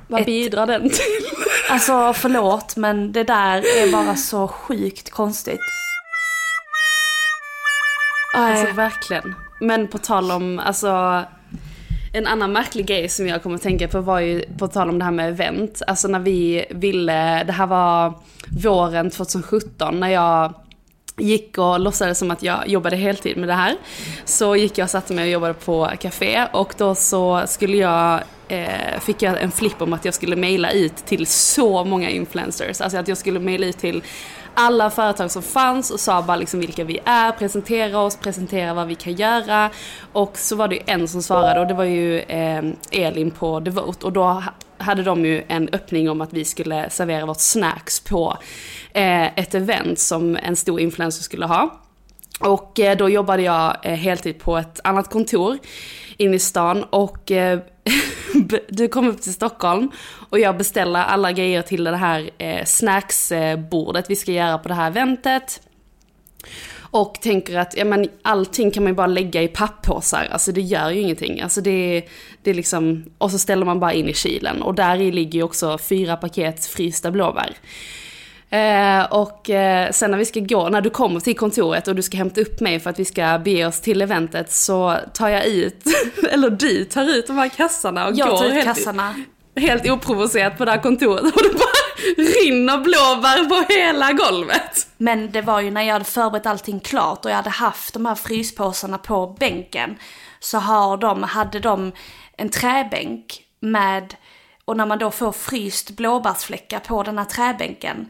[0.07, 0.99] Vad ett- bidrar den till?
[1.69, 5.59] Alltså förlåt men det där är bara så sjukt konstigt.
[8.35, 9.35] Alltså verkligen.
[9.59, 11.23] Men på tal om, alltså
[12.13, 14.99] en annan märklig grej som jag kommer att tänka på var ju på tal om
[14.99, 15.81] det här med event.
[15.87, 18.13] Alltså när vi ville, det här var
[18.63, 20.53] våren 2017 när jag
[21.17, 23.77] gick och låtsades som att jag jobbade heltid med det här.
[24.25, 28.21] Så gick jag och satte mig och jobbade på café och då så skulle jag
[28.47, 32.81] eh, fick jag en flipp om att jag skulle mejla ut till så många influencers.
[32.81, 34.03] Alltså att jag skulle mejla ut till
[34.53, 38.87] alla företag som fanns och sa bara liksom vilka vi är, presentera oss, presentera vad
[38.87, 39.69] vi kan göra.
[40.13, 43.59] Och så var det ju en som svarade och det var ju eh, Elin på
[43.59, 44.43] Devote och då
[44.77, 48.37] hade de ju en öppning om att vi skulle servera vårt snacks på
[48.93, 51.79] Eh, ett event som en stor influencer skulle ha.
[52.39, 55.57] Och eh, då jobbade jag eh, heltid på ett annat kontor
[56.17, 57.59] inne i stan och eh,
[58.69, 59.91] du kom upp till Stockholm
[60.29, 64.73] och jag beställer alla grejer till det här eh, snacksbordet vi ska göra på det
[64.73, 65.61] här eventet.
[66.89, 70.61] Och tänker att ja, men allting kan man ju bara lägga i papppåsar, alltså det
[70.61, 71.41] gör ju ingenting.
[71.41, 72.03] Alltså det,
[72.43, 75.39] det är liksom, och så ställer man bara in i kylen och där i ligger
[75.39, 77.55] ju också fyra paket frysta blåbär.
[78.49, 82.01] Eh, och eh, sen när vi ska gå, när du kommer till kontoret och du
[82.01, 85.45] ska hämta upp mig för att vi ska bege oss till eventet så tar jag
[85.45, 85.83] ut,
[86.31, 89.15] eller du tar ut de här kassarna och Jag går tar ut helt, kassarna.
[89.55, 91.77] helt oprovocerat på det här kontoret och det bara
[92.17, 94.87] rinner blåbär på hela golvet.
[94.97, 98.05] Men det var ju när jag hade förberett allting klart och jag hade haft de
[98.05, 99.95] här fryspåsarna på bänken.
[100.39, 101.91] Så har de, hade de
[102.37, 104.15] en träbänk med,
[104.65, 108.09] och när man då får fryst blåbärsfläckar på den här träbänken.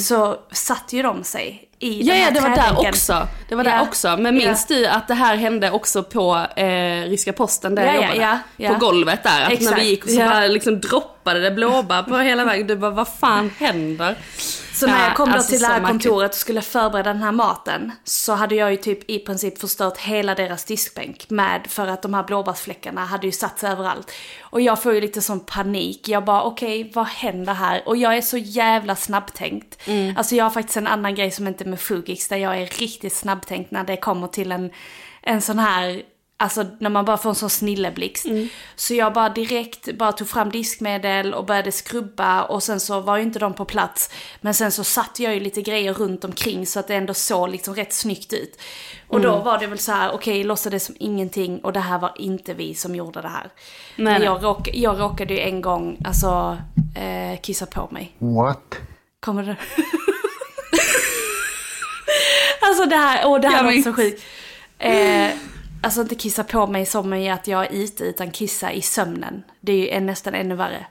[0.00, 2.06] Så satt ju de sig i Mm.
[2.06, 3.28] Ja, den ja här det var där också.
[3.48, 3.82] Det var där Ja.
[3.82, 4.16] också.
[4.16, 4.76] Men minns Ja.
[4.76, 8.20] du att det här hände också på eh, ryska posten där Ja, jag ja, jobbade?
[8.22, 8.72] ja, ja.
[8.72, 9.42] På golvet där.
[9.42, 9.80] Att när Exakt.
[9.82, 10.28] vi gick och så Ja.
[10.30, 12.66] bara liksom droppade det blåbär på hela vägen.
[12.66, 14.16] Du bara, vad fan händer?
[14.78, 17.32] Så när jag kom då alltså till det här kontoret och skulle förbereda den här
[17.32, 22.02] maten så hade jag ju typ i princip förstört hela deras diskbänk med för att
[22.02, 24.12] de här blåbärsfläckarna hade ju satt sig överallt.
[24.40, 26.08] Och jag får ju lite sån panik.
[26.08, 27.82] Jag bara okej, vad händer här?
[27.86, 29.78] Och jag är så jävla snabbtänkt.
[29.86, 30.16] Mm.
[30.16, 32.66] Alltså jag har faktiskt en annan grej som inte är med Fugix där jag är
[32.66, 34.70] riktigt snabbtänkt när det kommer till en,
[35.22, 36.02] en sån här
[36.40, 38.26] Alltså när man bara får en sån snilleblixt.
[38.76, 43.16] Så jag bara direkt bara tog fram diskmedel och började skrubba och sen så var
[43.16, 44.10] ju inte de på plats.
[44.40, 47.48] Men sen så satte jag ju lite grejer runt omkring så att det ändå såg
[47.48, 48.60] liksom rätt snyggt ut.
[49.08, 52.12] Och då var det väl så här, okej låtsades som ingenting och det här var
[52.18, 53.50] inte vi som gjorde det här.
[53.96, 56.58] Nej, Men jag, råk, jag råkade ju en gång, alltså,
[56.96, 58.12] eh, kissa på mig.
[58.18, 58.74] What?
[59.20, 59.56] Kommer det?
[62.60, 63.84] alltså det här, åh det här var minns.
[63.84, 64.22] så sjukt.
[64.78, 65.30] Eh,
[65.88, 69.42] alltså inte kissa på mig som i att jag är ute utan kissa i sömnen.
[69.60, 70.86] Det är ju nästan ännu värre.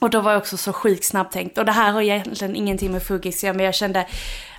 [0.00, 1.58] Och då var jag också så sjukt snabbtänkt.
[1.58, 4.06] Och det här har egentligen ingenting med fuggis men jag kände,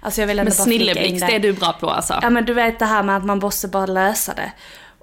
[0.01, 1.27] alltså jag vill ändå Men bara snilleblixt, det.
[1.27, 2.19] det är du bra på alltså.
[2.21, 4.51] Ja men du vet det här med att man måste bara lösa det.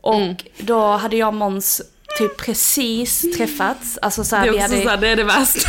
[0.01, 0.37] Och Mm.
[0.59, 1.83] då hade jag Måns
[2.19, 3.99] typ precis träffats.
[4.03, 5.69] Alltså så här, det är vi också hade, så här, det är det värsta.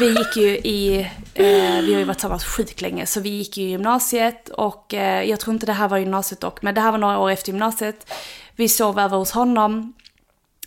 [0.00, 3.56] vi gick ju i, eh, vi har ju varit tillsammans sjukt länge, så vi gick
[3.56, 6.80] ju i gymnasiet och eh, jag tror inte det här var gymnasiet dock, men det
[6.80, 8.12] här var några år efter gymnasiet.
[8.56, 9.92] Vi sov över hos honom.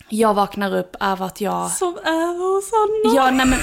[0.10, 1.72] Jag vaknar upp över att jag...
[1.72, 3.16] Som är hos honom.
[3.16, 3.60] Ja, nej men...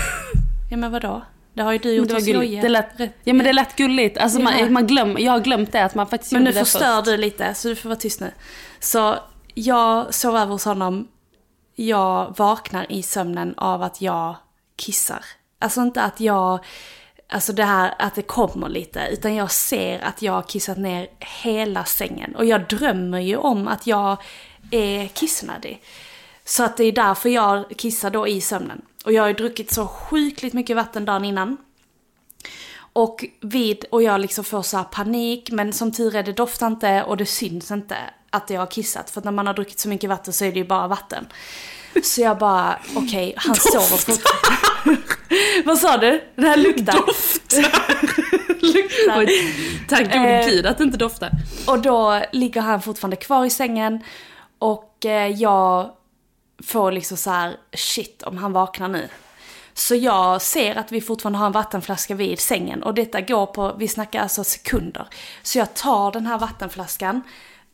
[0.70, 1.22] Ja men vadå?
[1.54, 2.26] Det har ju du gjort hos.
[2.26, 2.62] Jojje.
[2.62, 4.18] Det lät, ja men det lät gulligt.
[4.18, 4.68] Alltså Ja.
[4.70, 7.04] man, glöm, jag har glömt det, att man faktiskt Men nu det förstör först.
[7.04, 8.30] du lite, så du får vara tyst nu.
[8.80, 9.16] Så
[9.54, 11.08] jag sov över hos honom.
[11.74, 14.36] Jag vaknar i sömnen av att jag
[14.76, 15.24] kissar.
[15.58, 16.64] Alltså inte att jag
[17.28, 21.08] alltså det här att det kommer lite, utan jag ser att jag har kissat ner
[21.42, 22.36] hela sängen.
[22.36, 24.16] Och jag drömmer ju om att jag
[24.70, 25.82] är kissnödig.
[26.44, 28.82] Så att det är därför jag kissar då i sömnen.
[29.04, 31.56] Och jag har ju druckit så sjukligt mycket vatten dagen innan.
[32.92, 36.66] Och vid, och jag liksom får så här panik, men som tur är det doftar
[36.66, 37.96] inte och det syns inte
[38.30, 39.10] att jag har kissat.
[39.10, 41.26] För att när man har druckit så mycket vatten så är det ju bara vatten.
[42.02, 45.02] Så jag bara, okej, okay, han sover fortfarande.
[45.64, 46.24] Vad sa du?
[46.34, 46.92] Det här luktar.
[46.92, 47.62] Doftar.
[48.60, 49.26] luktar.
[49.88, 51.30] Tack gode Eh, gud att det inte doftar.
[51.66, 54.02] Och då ligger han fortfarande kvar i sängen.
[54.58, 55.90] Och eh, jag
[56.62, 59.08] får liksom så här, shit om han vaknar nu.
[59.74, 62.82] Så jag ser att vi fortfarande har en vattenflaska vid sängen.
[62.82, 65.06] Och detta går på, vi snackar alltså sekunder.
[65.42, 67.22] Så jag tar den här vattenflaskan,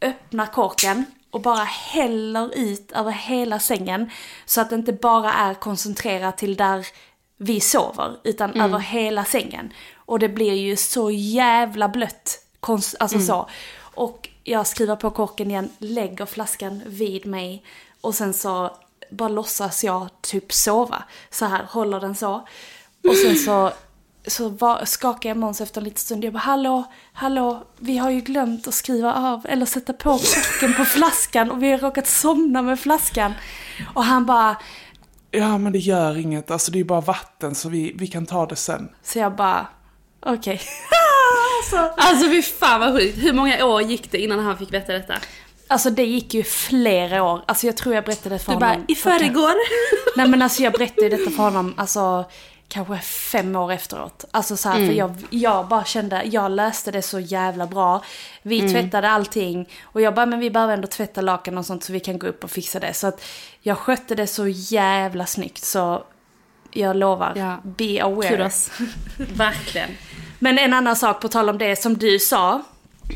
[0.00, 4.10] öppnar korken och bara häller ut över hela sängen.
[4.44, 6.86] Så att det inte bara är koncentrerat till där
[7.36, 9.72] vi sover, utan över hela sängen.
[9.96, 12.38] Och det blir ju så jävla blött.
[12.60, 13.48] Konst, alltså så.
[13.80, 17.64] Och jag skriver på korken igen, lägger flaskan vid mig.
[18.00, 18.76] Och sen så
[19.10, 21.04] bara låtsas jag typ sova.
[21.30, 22.46] Så här, håller den så.
[23.08, 23.72] Och sen så,
[24.26, 26.24] så var, skakar jag Måns efter en liten stund.
[26.24, 30.74] Jag bara, hallå, hallå, vi har ju glömt att skriva av eller sätta på korken
[30.74, 31.50] på flaskan.
[31.50, 33.32] Och vi har råkat somna med flaskan.
[33.94, 34.56] Och han bara,
[35.30, 36.50] Ja, men det gör inget.
[36.50, 38.88] Alltså det är bara vatten så vi, vi kan ta det sen.
[39.02, 39.66] så jag bara,
[40.26, 40.60] okej.
[41.62, 43.18] alltså, Alltså fy fan vad sjukt.
[43.24, 45.14] Hur många år gick det innan han fick veta detta?
[45.68, 47.44] alltså det gick ju flera år.
[47.46, 48.68] Alltså jag tror jag berättade för Du honom.
[48.78, 49.54] bara, i förrgår.
[50.16, 52.24] Nej men alltså jag berättade detta för honom, alltså
[52.72, 54.24] kanske fem år efteråt.
[54.30, 54.88] Alltså så här, Mm.
[54.88, 58.04] för jag, jag bara kände, jag löste det så jävla bra.
[58.42, 58.72] Vi Mm.
[58.72, 62.00] tvättade allting och jag bara, men vi behöver ändå tvätta lakan och sånt så vi
[62.00, 62.94] kan gå upp och fixa det.
[62.94, 63.24] Så att
[63.60, 66.04] jag skötte det så jävla snyggt så
[66.70, 67.56] jag lovar, Ja.
[67.62, 68.28] be aware.
[68.28, 68.70] Kudos.
[69.16, 69.90] Verkligen.
[70.38, 72.62] Men en annan sak på tal om det som du sa.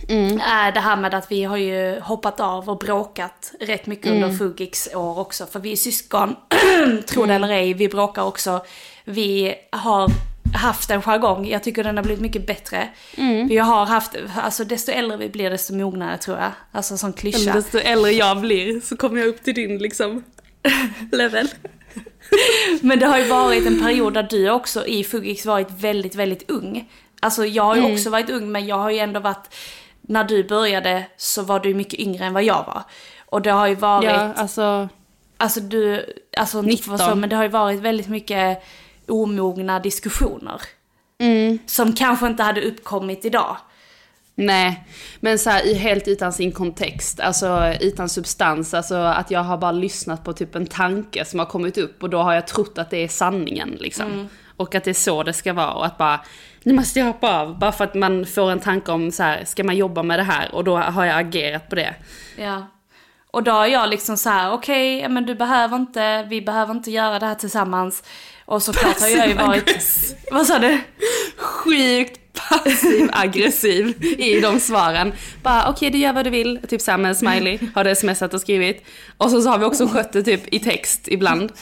[0.08, 0.40] Mm.
[0.40, 4.22] Är det här med att vi har ju hoppat av och bråkat rätt mycket Mm.
[4.22, 5.46] under Fugiks år också.
[5.46, 6.36] För vi är syskon,
[7.06, 8.64] tro det eller ej, vi bråkar också.
[9.04, 10.10] Vi har
[10.54, 12.88] haft en jargong, jag tycker den har blivit mycket bättre.
[13.16, 13.48] Mm.
[13.48, 16.50] Vi har haft, alltså desto äldre vi blir desto mognare tror jag.
[16.72, 17.52] Alltså som klyscha.
[17.52, 20.24] Desto äldre jag blir så kommer jag upp till din liksom
[21.12, 21.48] level.
[22.80, 26.50] Men det har ju varit en period där du också i Fugix varit väldigt, väldigt
[26.50, 26.90] ung.
[27.20, 27.92] Alltså jag har ju Mm.
[27.94, 29.54] också varit ung men jag har ju ändå varit,
[30.06, 32.82] när du började så var du mycket yngre än vad jag var.
[33.26, 34.88] Och det har ju varit, Ja, alltså.
[35.36, 36.98] alltså du, alltså inte för 19.
[36.98, 38.62] så, men det har ju varit väldigt mycket
[39.08, 40.60] omogna diskussioner.
[41.18, 41.58] Mm.
[41.66, 43.56] Som kanske inte hade uppkommit idag.
[44.38, 44.84] Nej,
[45.20, 49.72] men så här, helt utan sin kontext, alltså utan substans, alltså att jag har bara
[49.72, 52.90] lyssnat på typ en tanke som har kommit upp och då har jag trott att
[52.90, 54.28] det är sanningen liksom.
[54.56, 56.20] Och att det är så det ska vara och att bara,
[56.62, 59.44] nu måste jag hoppa av, bara för att man får en tanke om så här,
[59.44, 60.54] ska man jobba med det här?
[60.54, 61.94] Och då har jag agerat på det.
[62.36, 62.66] Ja.
[63.30, 66.74] Och då har jag liksom så här, okej, ja, men du behöver inte, vi behöver
[66.74, 68.02] inte göra det här tillsammans.
[68.44, 70.16] Och såklart har jag ju varit...
[70.30, 70.78] Vad sa du?
[71.36, 75.12] Sjukt passiv aggressiv i de svaren.
[75.42, 78.34] Bara okej du gör vad du vill, typ såhär med en smiley, har det smsat
[78.34, 78.86] och skrivit.
[79.16, 81.52] Och så, så har vi också skött det typ i text ibland.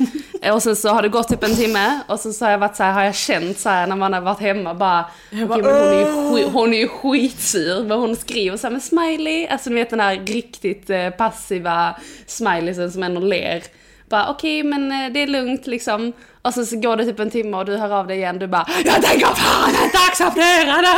[0.53, 2.77] Och sen så har det gått typ en timme och så, så har jag varit
[2.77, 5.65] så här, har jag känt så här när man har varit hemma bara, men hon
[5.65, 9.71] är, ju skit, hon är ju skitsur, men hon skriver så här med smiley, alltså
[9.71, 13.63] du vet den här riktigt eh, passiva smileysen som ändå ler.
[14.09, 16.13] Bara okej men eh, det är lugnt liksom.
[16.43, 18.47] Och så, så går det typ en timme och du hör av dig igen, du
[18.47, 20.97] bara Jag tänker fan inte acceptera det!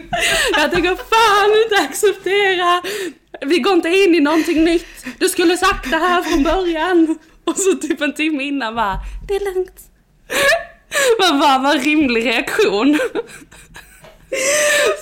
[0.56, 2.82] Jag tänker fan inte acceptera!
[3.46, 4.86] Vi går inte in i någonting nytt.
[5.18, 7.18] Du skulle sagt det här från början.
[7.48, 9.80] Och så typ en timme innan bara, det är lugnt.
[11.20, 12.98] Man bara, vad rimlig reaktion.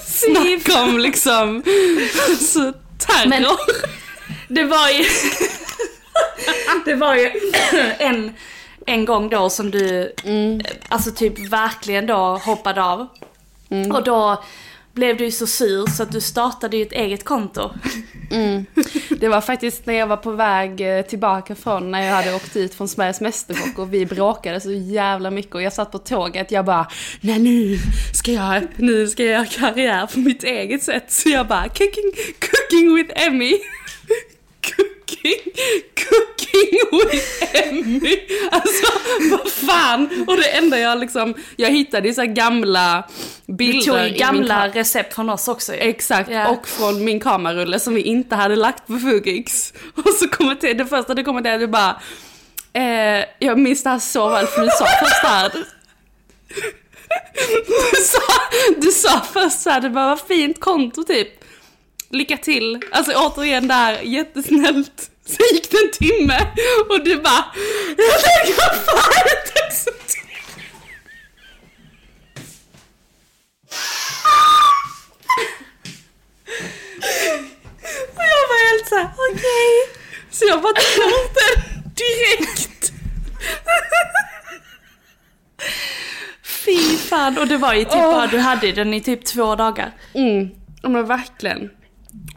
[0.05, 1.63] Snacka om liksom,
[2.41, 3.29] så terror.
[3.29, 3.45] Men-
[4.49, 5.05] Det var ju...
[6.85, 7.31] det var ju
[7.99, 8.35] en,
[8.87, 10.13] en gång då som du,
[10.89, 13.07] alltså typ verkligen då hoppade av.
[13.95, 14.45] Och då
[14.97, 17.71] blev du ju så sur så att du startade ju ett eget konto.
[18.31, 18.67] Mm.
[19.21, 22.57] Det var faktiskt när jag var på väg eh, tillbaka från när jag hade åkt
[22.57, 26.51] ut från Sveriges Mästerkock och vi bråkade så jävla mycket och jag satt på tåget,
[26.51, 26.87] jag bara
[27.21, 27.79] Nej nu
[28.15, 31.13] ska jag, nu ska jag göra karriär på mitt eget sätt.
[31.13, 33.53] Så jag bara cooking, cooking with Emmy.
[35.09, 35.53] Cooking,
[35.95, 36.79] cooking
[37.11, 38.19] with Emmy.
[38.51, 38.87] Alltså
[39.31, 40.25] vad fan.
[40.29, 43.05] Och det enda jag liksom, jag hittade så gamla
[43.47, 45.79] bilder Du tog ju gamla recept från oss också ju.
[45.79, 46.49] Exakt, Ja.
[46.49, 49.73] och från min kamerarulle som vi inte hade lagt på Fugix.
[49.95, 52.01] Och så kommenterade, det första du kommenterade du bara
[52.73, 55.53] eh, Jag minns det här så väl för du sa först här
[57.67, 58.21] Du sa,
[58.81, 61.29] du sa först såhär, det bara var fint konto typ.
[62.11, 62.81] Lycka till.
[62.93, 65.11] Alltså återigen där, jättesnällt.
[65.27, 66.39] Så gick det en timme
[66.91, 67.45] och du bara,
[67.97, 70.23] jag tänker fan inte acceptera.
[78.17, 80.01] Och jag var helt såhär, okej.
[80.31, 82.93] Så jag bara tog emot den direkt.
[86.65, 88.13] Fy fan, och det var ju typ Åh.
[88.15, 89.93] bara, du hade den i typ två dagar.
[90.15, 90.49] Mm,
[90.83, 91.71] ja men verkligen.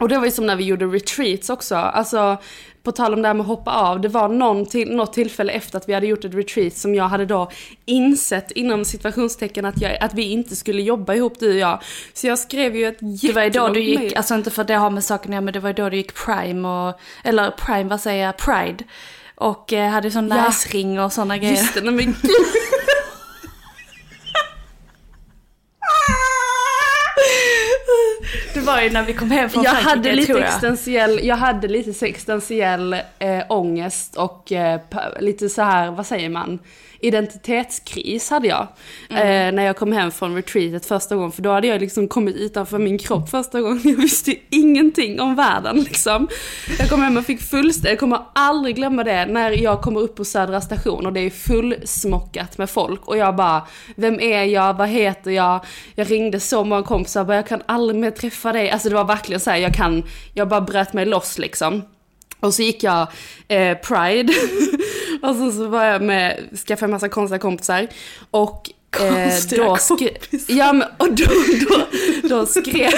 [0.00, 1.74] Och det var ju som när vi gjorde retreats också.
[1.76, 2.36] Alltså,
[2.82, 4.00] på tal om det här med att hoppa av.
[4.00, 7.04] Det var någon till, något tillfälle efter att vi hade gjort ett retreat som jag
[7.08, 7.50] hade då
[7.84, 11.82] insett inom situationstecken att, jag, att vi inte skulle jobba ihop du och jag.
[12.14, 14.16] Så jag skrev ju ett Det var ju då du gick, mail.
[14.16, 15.96] alltså inte för att det har med saken att men det var ju då du
[15.96, 18.84] gick Prime och, eller Prime, vad säger jag, Pride.
[19.34, 20.34] Och eh, hade sån Ja.
[20.36, 21.52] läsring och såna grejer.
[21.56, 22.14] Just det, nej men gud.
[28.54, 30.48] Det var ju när vi kom hem från jag Frankrike, hade lite tror jag.
[30.48, 34.80] existentiell, jag hade lite existentiell eh, ångest och eh,
[35.20, 36.58] lite så här, vad säger man?
[37.02, 38.68] Identitetskris hade jag.
[39.10, 39.22] Mm.
[39.22, 41.32] Eh, när jag kom hem från retreatet första gången.
[41.32, 43.80] För då hade jag liksom kommit utanför min kropp första gången.
[43.84, 46.28] Jag visste ingenting om världen liksom.
[46.78, 49.26] Jag kom hem och fick fullständigt, jag kommer aldrig glömma det.
[49.26, 53.06] När jag kommer upp på Södra station och det är fullsmockat med folk.
[53.06, 54.74] Och jag bara, vem är jag?
[54.74, 55.64] Vad heter jag?
[55.94, 58.70] Jag ringde så många kompisar, bara, jag kan aldrig mer träffa dig.
[58.70, 60.02] Alltså det var verkligen så här, jag kan,
[60.34, 61.82] jag bara bröt mig loss liksom.
[62.40, 63.06] Och så gick jag
[63.48, 64.32] eh, Pride.
[65.28, 67.86] och så, så var jag med, skaffade en massa konstiga kompisar.
[68.30, 70.16] Och eh, Konstiga då skrev...
[70.48, 71.26] Ja men och då,
[71.68, 71.86] då,
[72.28, 72.90] då skrev...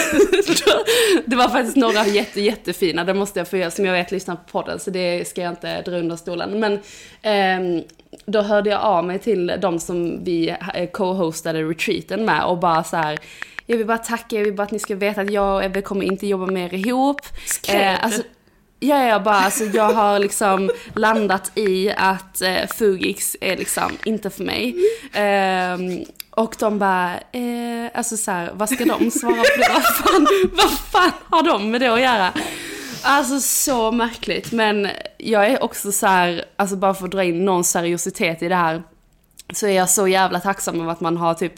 [0.47, 0.85] Då,
[1.27, 4.37] det var faktiskt några jätte, jättefina, det måste jag få göra, som jag vet lyssnar
[4.37, 6.61] på podden, så det ska jag inte dra under stolen.
[6.61, 6.79] Men
[7.23, 7.83] ehm,
[8.27, 12.85] då hörde jag av mig till de som vi eh, co-hostade retreaten med och bara
[12.85, 13.19] så här.
[13.67, 15.83] Jag vill bara tacka, jag vill bara att ni ska veta att jag och Ebbe
[15.83, 17.21] kommer inte jobba mer ihop.
[17.47, 17.85] Skrev du?
[17.85, 18.23] alltså,
[18.85, 24.31] Ja, jag bara, alltså jag har liksom landat i att eh, Fugix är liksom inte
[24.31, 24.77] för mig.
[25.13, 29.73] Eh, och de bara, eh, alltså så här, vad ska de svara på det?
[29.75, 32.33] Vad fan, vad fan har de med det att göra?
[33.03, 37.45] Alltså så märkligt, men jag är också så här, alltså bara för att dra in
[37.45, 38.83] någon seriositet i det här,
[39.53, 41.55] så är jag så jävla tacksam över att man har typ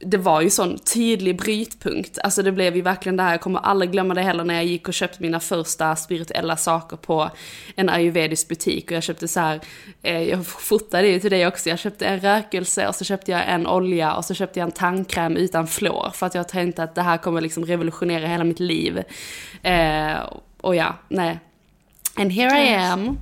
[0.00, 2.18] det var ju sån tydlig brytpunkt.
[2.24, 4.64] Alltså det blev ju verkligen det här, jag kommer aldrig glömma det heller när jag
[4.64, 7.30] gick och köpte mina första spirituella saker på
[7.76, 8.84] en ayurvedisk butik.
[8.84, 9.60] Och jag köpte så här,
[10.02, 13.48] eh, jag fotade ju till dig också, jag köpte en rökelse och så köpte jag
[13.48, 16.10] en olja och så köpte jag en tandkräm utan fluor.
[16.14, 19.02] För att jag tänkte att det här kommer liksom revolutionera hela mitt liv.
[19.62, 20.16] Eh,
[20.60, 21.40] och ja, nej.
[22.16, 23.18] And here I am.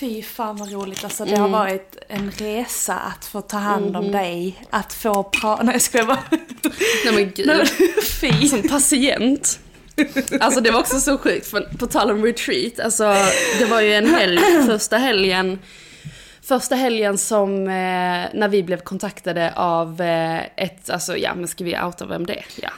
[0.00, 1.40] Fy fan vad roligt, alltså det Mm.
[1.42, 4.12] har varit en resa att få ta hand om Mhm.
[4.12, 6.22] dig, att få prata, nej jag skojar bara.
[7.04, 7.46] Nej men gud.
[7.46, 7.66] Nej,
[8.20, 8.48] fy.
[8.48, 9.60] Som patient.
[10.40, 13.14] Alltså det var också så sjukt, för på tal om retreat, alltså
[13.58, 15.58] det var ju en helg, första helgen,
[16.42, 21.64] första helgen som, eh, när vi blev kontaktade av eh, ett, alltså ja men ska
[21.64, 22.46] vi outa vem det är?
[22.62, 22.70] Ja.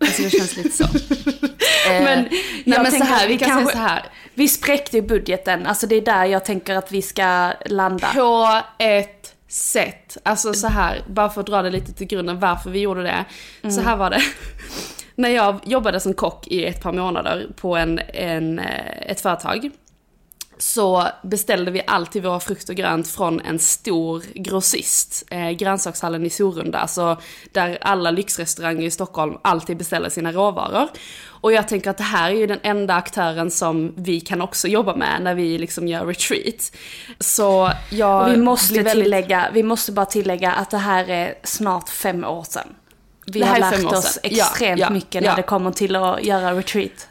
[0.00, 0.84] Alltså det känns lite så.
[1.90, 2.28] Eh, Men
[2.64, 4.02] nej men så här, vi kan kanske- säga så här.
[4.34, 8.06] Vi spräckte ju budgeten, alltså det är där jag tänker att vi ska landa.
[8.14, 10.16] På ett sätt.
[10.22, 13.24] Alltså så här, bara för att dra det lite till grunden varför vi gjorde det.
[13.70, 14.20] Så här var det.
[15.14, 19.70] När jag jobbade som kock i ett par månader på en, en, eh, ett företag.
[20.62, 25.24] Så beställde vi alltid våra frukt och grönt från en stor grossist.
[25.30, 27.16] Eh, grönsakshallen i Sorunda, alltså
[27.52, 30.88] där alla lyxrestauranger i Stockholm alltid beställer sina råvaror.
[31.24, 34.68] Och jag tänker att det här är ju den enda aktören som vi kan också
[34.68, 36.72] jobba med när vi liksom gör retreat.
[37.18, 41.34] Så jag Och vi måste väldigt- tillägga, vi måste bara tillägga att det här är
[41.44, 42.68] snart fem år sedan.
[43.26, 44.30] Vi har lärt oss sedan.
[44.30, 45.30] Ja, extremt ja, mycket ja.
[45.30, 47.08] när det kommer till att göra retreat.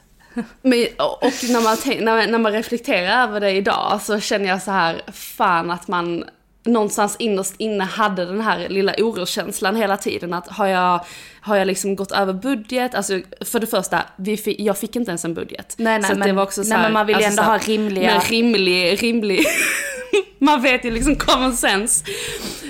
[0.62, 4.62] Men, och när, man tänk, när, när man reflekterar över det idag så känner jag
[4.62, 6.24] så här, fan att man
[6.64, 10.34] någonstans innerst inne hade den här lilla oroskänslan hela tiden.
[10.34, 11.06] Att har jag,
[11.42, 12.96] har jag liksom gått över budget?
[12.96, 15.76] Alltså för det första, vi fick, jag fick inte ens en budget.
[15.78, 17.42] Nej, nej, så men- det var också så nej, här, men man vill ju alltså
[17.42, 19.46] ändå här, ha rimliga- Men rimlig, rimlig.
[20.40, 22.06] man vet ju liksom common sense.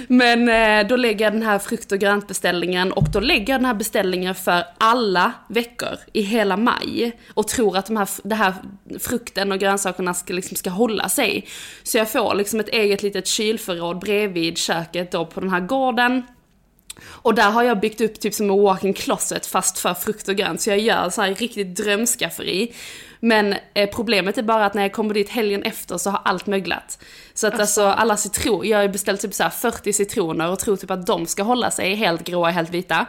[0.07, 3.65] Men eh, då lägger jag den här frukt och gröntbeställningen och då lägger jag den
[3.65, 7.11] här beställningen för alla veckor i hela maj.
[7.33, 8.53] Och tror att de här, det här
[8.99, 11.47] frukten och grönsakerna ska, liksom, ska hålla sig.
[11.83, 16.23] Så jag får liksom ett eget litet kylförråd bredvid köket då på den här gården.
[17.03, 20.35] Och där har jag byggt upp typ som en walk-in closet fast för frukt och
[20.35, 20.61] grönt.
[20.61, 22.73] Så jag gör så här riktigt drömskafferi.
[23.19, 26.45] Men eh, problemet är bara att när jag kommer dit helgen efter så har allt
[26.45, 26.99] möglat.
[27.33, 30.75] Så att alltså, alla citroner, jag har beställt typ så här 40 citroner och tror
[30.77, 33.05] typ att de ska hålla sig helt gråa, helt vita.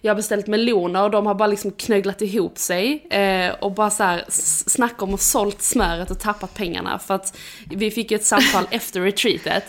[0.00, 3.06] Jag har beställt meloner och de har bara liksom knögglat ihop sig.
[3.10, 6.98] Eh, och bara så här s- snacka om att sålt smöret och tappat pengarna.
[6.98, 7.38] För att
[7.70, 9.64] vi fick ju ett samtal efter retreatet.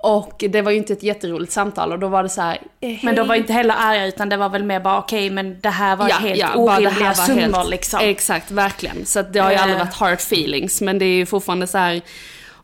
[0.00, 2.58] Och det var ju inte ett jätteroligt samtal och då var det så här.
[2.80, 5.60] eh, Men de var inte heller arga utan det var väl mer bara okej men
[5.60, 8.00] det här var helt bara det orimliga summor helt- liksom.
[8.02, 9.06] Exakt, verkligen.
[9.06, 9.84] Så det har ju aldrig Eh.
[9.84, 10.80] varit hard feelings.
[10.80, 12.00] Men det är ju fortfarande så här.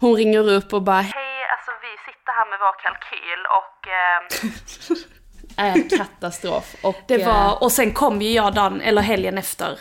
[0.00, 1.12] Hon ringer upp och bara Hej,
[1.50, 3.88] alltså vi sitter här med vår kalkyl och...
[5.56, 6.74] är katastrof.
[6.82, 9.78] Och, Det eh, var, och sen kom ju jag dagen, eller helgen efter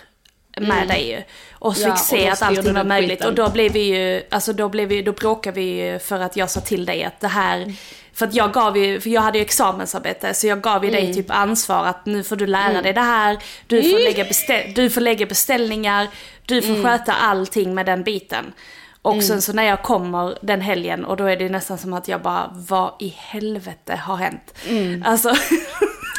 [0.59, 0.87] med Mm.
[0.87, 1.21] dig ju.
[1.53, 3.11] Och Ja, fick se att allting var möjligt.
[3.11, 3.27] skiten.
[3.27, 6.35] Och då blev vi ju, alltså då blev vi, då bråkade vi ju för att
[6.35, 7.73] jag sa till dig att det här,
[8.13, 11.01] för att jag gav ju, för jag hade ju examensarbete, så jag gav ju dig
[11.01, 11.13] Mm.
[11.13, 13.37] typ ansvar att nu får du lära dig det här,
[13.67, 14.01] du får, Mm.
[14.03, 16.07] lägga, beställ, du får lägga beställningar,
[16.45, 16.83] du får Mm.
[16.83, 18.53] sköta allting med den biten.
[19.01, 19.23] Och Mm.
[19.25, 22.21] sen så när jag kommer den helgen och då är det nästan som att jag
[22.21, 24.53] bara, vad i helvete har hänt?
[24.69, 25.03] Mm.
[25.05, 25.35] Alltså,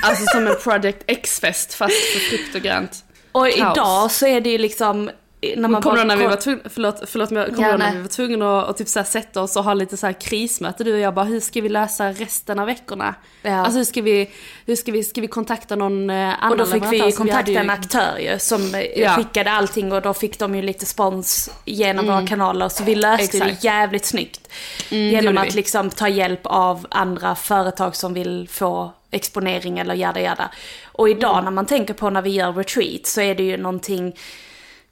[0.03, 3.04] Alltså som en Project X-fest fast för frukt och grönt.
[3.35, 3.77] Och Kaos.
[3.77, 5.11] idag så är det ju liksom,
[5.57, 7.93] när man Kommer bara när vi var tvungna, förlåt, förlåt men jag kommer Ja, när
[7.93, 10.13] vi var tvungna att, att typ så här sätta oss och ha lite så här
[10.21, 13.15] krismöte du och jag bara hur ska vi lösa resten av veckorna?
[13.43, 13.51] Ja.
[13.57, 14.31] Alltså hur ska vi,
[14.67, 17.57] hur ska vi, ska vi kontakta någon eh, annan Och då fick vi kontakta ju-
[17.57, 19.11] en aktör ju, som eh, Ja.
[19.17, 22.17] skickade allting och då fick de ju lite spons genom Mm.
[22.17, 22.69] våra kanaler.
[22.69, 23.61] Så vi löste Exakt.
[23.63, 24.49] det jävligt snyggt.
[24.91, 25.51] Mm, genom att vi.
[25.51, 30.51] liksom ta hjälp av andra företag som vill få exponering eller jada jada.
[30.85, 31.45] Och idag Mm.
[31.45, 34.17] när man tänker på när vi gör retreat så är det ju någonting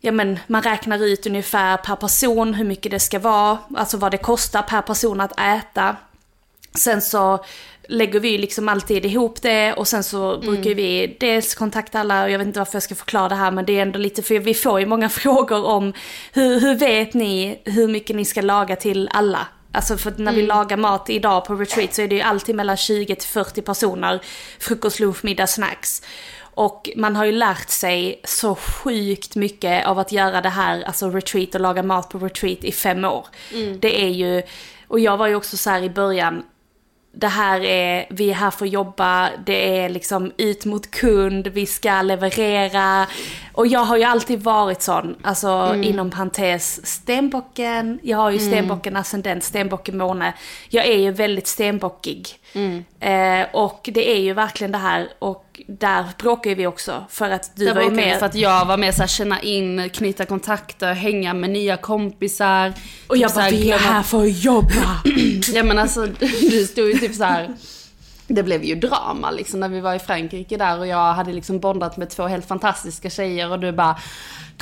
[0.04, 4.10] Ja men man räknar ut ungefär per person hur mycket det ska vara, alltså vad
[4.10, 5.96] det kostar per person att äta.
[6.78, 7.44] Sen så
[7.88, 12.30] lägger vi liksom alltid ihop det och sen så brukar vi dels kontakta alla, och
[12.30, 14.38] jag vet inte varför jag ska förklara det här men det är ändå lite, för
[14.38, 15.92] vi får ju många frågor om
[16.32, 19.46] hur, hur vet ni hur mycket ni ska laga till alla?
[19.72, 22.76] Alltså för när vi lagar mat idag på retreat så är det ju alltid mellan
[22.76, 24.20] 20 till 40 personer.
[24.58, 26.02] Frukost, lunch, middag, snacks.
[26.54, 31.10] Och man har ju lärt sig så sjukt mycket av att göra det här, alltså
[31.10, 33.26] retreat och laga mat på retreat i fem år.
[33.78, 34.42] Det är ju,
[34.88, 36.42] och jag var ju också så här i början,
[37.12, 41.46] det här är, vi är här för att jobba, det är liksom ut mot kund,
[41.46, 43.06] vi ska leverera.
[43.52, 48.96] Och jag har ju alltid varit sån, alltså inom parentes stenbocken, jag har ju stenbocken
[48.96, 50.34] ascendent, stenbocken måne.
[50.68, 52.38] Jag är ju väldigt stenbockig.
[53.00, 57.04] Eh, och det är ju verkligen det här, och där bråkar ju vi också.
[57.10, 58.18] För att du Det var ju var med.
[58.18, 62.72] för att jag var med så här, känna in, knyta kontakter, hänga med nya kompisar.
[63.06, 65.02] och jag Typ bara, vi är här för att jobba.
[65.54, 66.06] Ja men alltså,
[66.50, 67.54] du stod ju typ så här.
[68.26, 71.58] Det blev ju drama liksom när vi var i Frankrike där och jag hade liksom
[71.58, 73.96] bondat med två helt fantastiska tjejer och du bara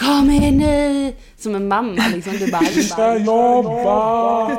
[0.01, 1.13] Kom igen nu!
[1.39, 2.33] Som en mamma liksom.
[2.39, 4.51] Du bara, du bara jobba!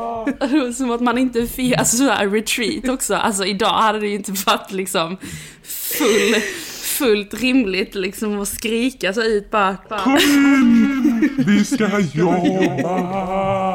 [0.77, 3.15] Som att man inte fick, alltså sådär retreat också.
[3.15, 5.17] Alltså idag hade det ju inte varit liksom
[5.63, 6.41] full,
[6.81, 9.77] fullt rimligt liksom att skrika så ut bara.
[9.89, 10.17] bara.
[11.45, 13.70] Vi ska jobba!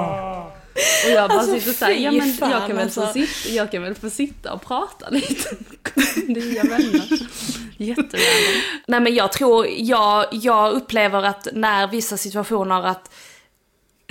[1.07, 3.27] Och jag bara Alltså, sitter såhär, ja men fan, jag kan, väl få alltså.
[3.27, 5.57] sitta, jag kan väl få sitta och prata lite
[6.27, 7.09] nya vänner.
[7.77, 8.63] Jättegärna.
[8.87, 13.15] Nej men jag tror, jag, jag upplever att när vissa situationer att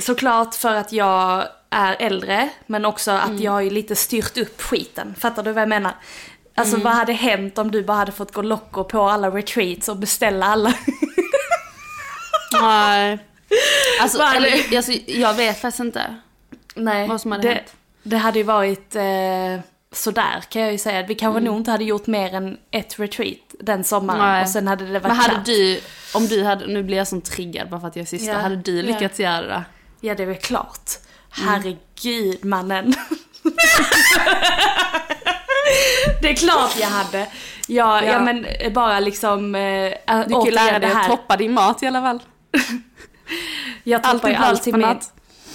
[0.02, 4.62] såklart för att jag är äldre men också att jag har ju lite styrt upp
[4.62, 5.16] skiten.
[5.20, 5.96] Fattar du vad jag menar?
[6.56, 9.98] Alltså vad hade hänt om du bara hade fått gå loco på alla retreats och
[9.98, 10.74] beställa alla?
[12.62, 13.20] Nej.
[14.02, 16.16] Alltså, eller, alltså, jag vet faktiskt inte.
[16.76, 17.74] Nej, Vad som hade det, hänt.
[18.04, 19.04] det hade ju varit eh,
[19.92, 21.04] sådär kan jag ju säga.
[21.08, 24.42] Vi kanske nog inte hade gjort mer än ett retreat den sommaren Nej.
[24.44, 25.46] och sen hade det varit Men hade klart.
[25.46, 25.80] du,
[26.14, 28.38] om du hade, nu blir jag som triggad bara för att jag är sista, Ja,
[28.38, 28.84] hade du ja.
[28.84, 29.64] lyckats göra det?
[30.02, 30.90] Ja det är väl klart.
[31.30, 32.94] Herregud mannen.
[36.22, 37.20] det är klart jag hade.
[37.68, 38.12] Ja, ja.
[38.12, 38.20] Ja.
[38.20, 39.56] men bara liksom...
[39.56, 39.94] Eh,
[40.28, 42.20] Du kan ju lära dig att toppa din mat i alla fall.
[43.84, 45.00] Jag toppar ju alltid min...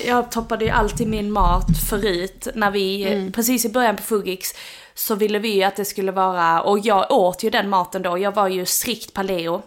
[0.06, 3.32] Jag toppade ju alltid min mat förut när vi, Mm.
[3.32, 4.48] precis i början på Fugix,
[4.94, 8.18] så ville vi ju att det skulle vara, och jag åt ju den maten då,
[8.18, 9.62] jag var ju strikt paleo.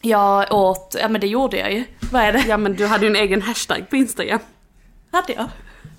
[0.00, 1.84] Jag åt, ja men det gjorde jag ju.
[2.12, 2.44] Vad är det?
[2.48, 4.38] Ja men du hade ju en egen hashtag på Instagram.
[5.12, 5.48] Hade jag?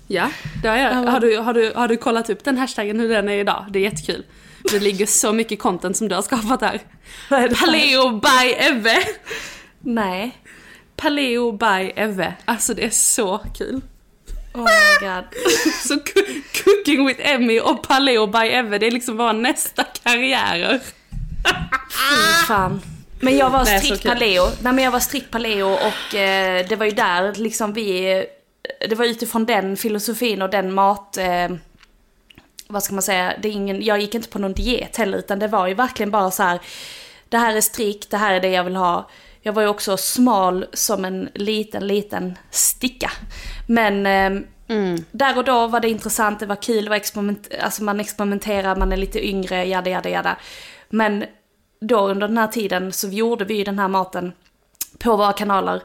[0.06, 0.30] Ja,
[0.62, 0.94] det har jag.
[0.94, 3.66] Har du, har, du, har du kollat upp den hashtaggen hur den är idag?
[3.70, 4.24] Det är jättekul.
[4.70, 6.80] Det ligger så mycket content som du har skapat där.
[7.30, 7.54] Vad är det?
[7.54, 8.96] Paleo by Eve!
[9.80, 10.36] Nej.
[10.96, 12.34] Paleo by Eve.
[12.44, 13.80] Alltså det är så kul.
[14.54, 15.24] Oh my god.
[15.88, 20.80] Så co- Cooking with Emmy och Paleo by Eve, det är liksom bara nästa karriärer.
[21.90, 22.80] Fy fan.
[23.20, 24.44] Men jag var strikt paleo.
[24.60, 28.24] Nej men jag var strikt paleo och eh, det var ju där liksom vi,
[28.88, 31.48] det var utifrån den filosofin och den mat, eh,
[32.68, 35.38] vad ska man säga, det är ingen, jag gick inte på någon diet heller utan
[35.38, 36.60] det var ju verkligen bara så här,
[37.28, 39.08] det här är strikt, det här är det jag vill ha.
[39.46, 43.10] Jag var ju också smal som en liten, liten sticka.
[43.66, 44.42] Men eh,
[45.10, 48.76] där och då var det intressant, det var kul, det var experiment, alltså man experimenterar,
[48.76, 50.36] man är lite yngre, jada jada jada.
[50.88, 51.24] Men
[51.80, 54.32] då under den här tiden så gjorde vi ju den här maten
[54.98, 55.82] på våra kanaler.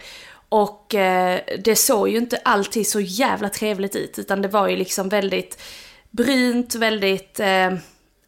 [0.50, 4.76] Och eh, det såg ju inte alltid så jävla trevligt ut, utan det var ju
[4.76, 5.62] liksom väldigt
[6.12, 7.74] brunt, väldigt, eh,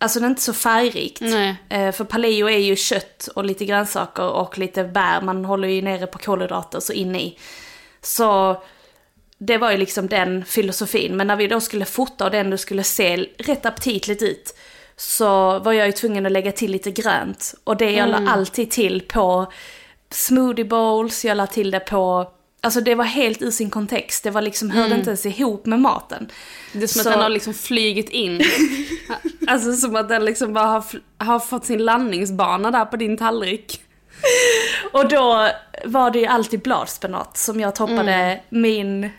[0.03, 1.21] alltså det är inte så färgrikt.
[1.69, 5.81] Eh, för paleo är ju kött och lite grönsaker och lite bär, man håller ju
[5.81, 7.37] nere på kolhydrater så in i.
[8.01, 8.57] Så
[9.37, 11.17] det var ju liksom den filosofin.
[11.17, 14.55] Men när vi då skulle fota och det ändå skulle se rätt aptitligt ut
[14.95, 17.53] så var jag ju tvungen att lägga till lite grönt.
[17.63, 19.51] Och det jag la alltid till på
[20.09, 22.31] smoothie bowls, jag la till det på...
[22.61, 25.79] Alltså det var helt ur sin kontext, det var liksom, hörde inte ens ihop med
[25.79, 26.29] maten.
[26.73, 28.41] Det är som Så- att den har liksom flygit in.
[29.47, 30.83] alltså som att den liksom bara har,
[31.17, 33.81] har fått sin landningsbana där på din tallrik.
[34.91, 35.49] Och då
[35.85, 39.09] var det ju alltid bladspenat som jag toppade min...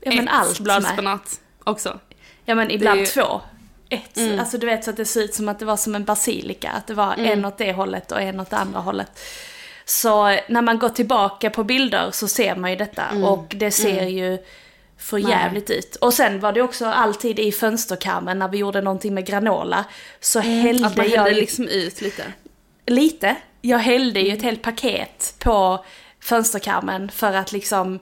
[0.00, 0.92] Ja men Ett allt blad med.
[0.92, 1.98] spenat också.
[2.44, 3.40] Ja men ibland ju- två.
[3.88, 4.18] Ett.
[4.40, 6.70] Alltså du vet så att det ser ut som att det var som en basilika.
[6.70, 9.20] Att det var en åt det hållet och en åt det andra hållet.
[9.84, 13.02] Så när man går tillbaka på bilder så ser man ju detta.
[13.24, 14.38] Och det ser ju
[15.04, 15.96] för jävligt ut.
[15.96, 19.84] Och sen var det också alltid i fönsterkarmen när vi gjorde någonting med granola.
[20.20, 22.32] Så hällde Att man jag hällde liksom ut lite.
[22.86, 23.36] Lite.
[23.60, 25.84] Jag hällde ju ett helt paket på
[26.20, 27.98] fönsterkarmen för att liksom...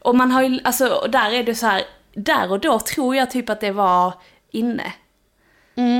[0.00, 1.82] Och man har ju, alltså och där är det så här,
[2.14, 4.14] där och då tror jag typ att det var
[4.50, 4.92] inne.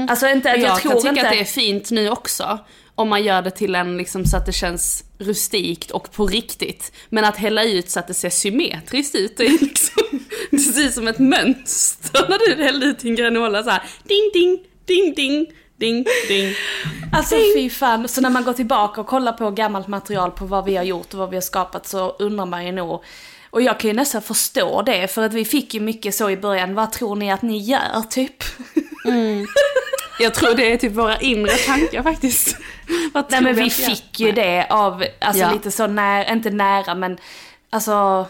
[0.09, 1.27] Alltså inte, Jag, jag, jag tror kan tycka inte...
[1.27, 2.59] att det är fint nu också.
[2.95, 6.93] Om man gör det till en liksom så att det känns rustikt och på riktigt.
[7.09, 10.20] Men att hälla ut så att det ser symmetriskt ut, är liksom,
[10.51, 13.83] det ser ut som ett mönster när du hällde ut din granola så här.
[14.05, 15.47] Ding, ding, ding, ding,
[15.77, 16.55] ding, ding.
[17.13, 18.09] Alltså fy fan.
[18.09, 21.13] Så när man går tillbaka och kollar på gammalt material på vad vi har gjort
[21.15, 23.05] och vad vi har skapat så undrar man ju nog.
[23.51, 26.37] Och jag kan ju nästan förstå det för att vi fick ju mycket så i
[26.37, 26.75] början.
[26.75, 28.45] Vad tror ni att ni gör typ?
[30.21, 32.57] Jag tror det är typ våra inre tankar faktiskt.
[33.29, 35.53] Nej men vi fick ju det av, alltså Ja.
[35.53, 37.19] lite så nära, inte nära men
[37.71, 38.27] alltså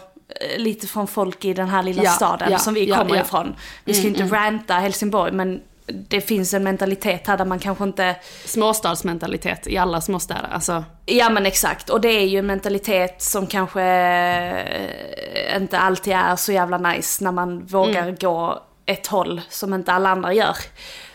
[0.57, 3.05] lite från folk i den här lilla Ja, staden ja, som vi kommer ja.
[3.09, 3.55] Mm, ifrån.
[3.85, 5.61] Vi ska ju inte ranta Helsingborg men
[6.09, 8.15] det finns en mentalitet här där man kanske inte
[8.45, 10.49] Småstadsmentalitet i alla småstäder.
[10.51, 16.13] Alltså, Ja men exakt, och det är ju en mentalitet som kanske eh, inte alltid
[16.13, 18.15] är så jävla nice när man vågar Mm.
[18.15, 20.55] gå ett håll som inte alla andra gör.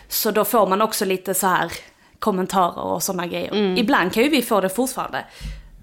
[0.07, 1.71] Så då får man också lite så här
[2.19, 3.77] kommentarer och sådana grejer.
[3.79, 5.25] Ibland kan ju vi få det fortfarande.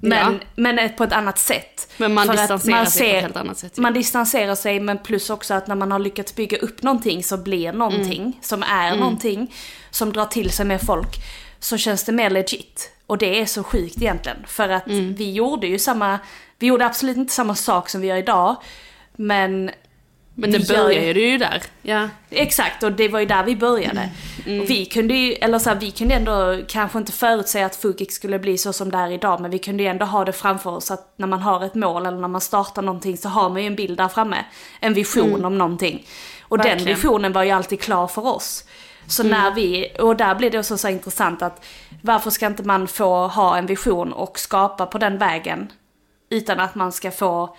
[0.09, 0.35] Men, Mm.
[0.35, 0.47] Ja.
[0.55, 1.89] men på ett annat sätt.
[1.97, 3.77] Men man För distanserar sig på ett helt annat sätt.
[3.79, 7.37] Man distanserar sig men plus också att när man har lyckats bygga upp någonting så
[7.37, 8.33] blir någonting Mm.
[8.41, 9.55] som är någonting
[9.91, 11.09] som drar till sig med folk.
[11.59, 12.91] Så känns det mer legit.
[13.07, 14.39] Och det är så sjukt egentligen.
[14.47, 15.15] För att Mm.
[15.15, 16.19] vi gjorde ju samma,
[16.59, 18.57] vi gjorde absolut inte samma sak som vi gör idag.
[19.17, 19.71] Men
[20.35, 21.63] men det ju- började ju där.
[21.83, 22.09] Ja.
[22.31, 24.11] Exakt, och det var ju där vi började.
[24.39, 28.13] Och vi kunde ju, eller så här, vi kunde ändå kanske inte förutse att Fugik
[28.13, 30.71] skulle bli så som det är idag, men vi kunde ju ändå ha det framför
[30.71, 33.61] oss att när man har ett mål eller när man startar någonting så har man
[33.63, 34.45] ju en bild där framme.
[34.81, 36.07] En vision om någonting.
[36.43, 36.97] Och den Verkligen.
[36.97, 38.65] visionen var ju alltid klar för oss.
[39.07, 41.65] Så när vi, och där blir det också så intressant att
[42.03, 45.73] varför ska inte man få ha en vision och skapa på den vägen
[46.31, 47.57] utan att man ska få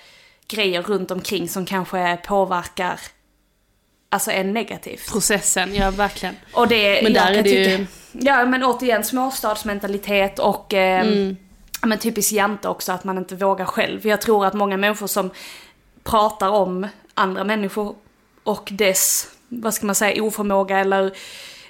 [0.48, 3.00] grejer runt omkring som kanske påverkar
[4.10, 5.12] alltså en negativt.
[5.12, 6.36] Processen, ja verkligen.
[6.54, 11.38] Och det, Men där är det ju- tycka- Ja men återigen småstadsmentalitet och eh, Mm.
[11.82, 14.08] men typiskt jante också att man inte vågar själv.
[14.08, 15.30] Jag tror att många människor som
[16.04, 17.96] pratar om andra människor
[18.44, 21.12] och dess, vad ska man säga, oförmåga eller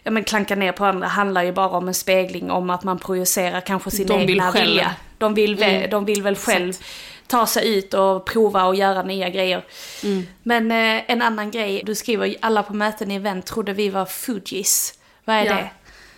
[0.03, 2.99] ja, men klanka ner på andra handlar ju bara om en spegling om att man
[2.99, 4.65] projicerar kanske sin De egna själv.
[4.67, 4.95] vilja.
[5.17, 5.89] De vill, väl, Mm.
[5.89, 6.89] de vill väl själv Exakt.
[7.27, 9.65] Ta sig ut och prova och göra nya grejer.
[10.03, 10.23] Mm.
[10.43, 14.05] Men eh, en annan grej, du skriver alla på möten i event trodde vi var
[14.05, 14.93] Fugees.
[15.25, 15.53] Vad är Ja.
[15.55, 15.69] det?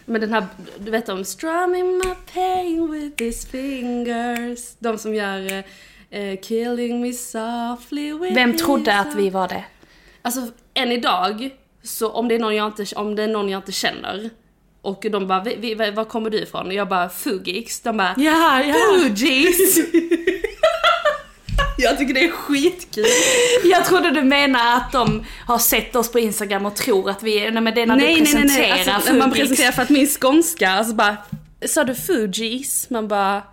[0.05, 0.45] Men den här,
[0.77, 4.75] du vet om Strumming my pain with his fingers.
[4.79, 5.51] De som gör
[6.09, 9.63] eh, eh, Killing me softly with Vem trodde his att vi var det?
[10.21, 10.41] Alltså
[10.73, 11.49] än idag,
[11.83, 14.29] så om det är någon jag inte, om det är någon jag inte känner
[14.81, 16.67] och de bara, vi, vi, var kommer du ifrån?
[16.67, 17.79] Och jag bara, Fugix.
[17.79, 18.73] De bara, Ja, ja.
[21.77, 23.05] jag tycker det är skitkul.
[23.63, 27.39] Jag trodde du menar att de har sett oss på Instagram och tror att vi
[27.39, 28.89] är, nej men det är när nej, du nej, nej, presenterar nej.
[28.89, 31.17] Alltså, när man presenterar för att min skånska, alltså bara,
[31.65, 32.89] sa du Fugis?
[32.89, 33.43] Man bara,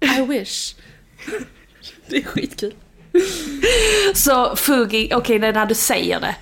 [0.00, 0.74] I wish.
[2.08, 2.74] Det är skitkul.
[4.14, 6.34] Så Fugi, okej är när du säger det.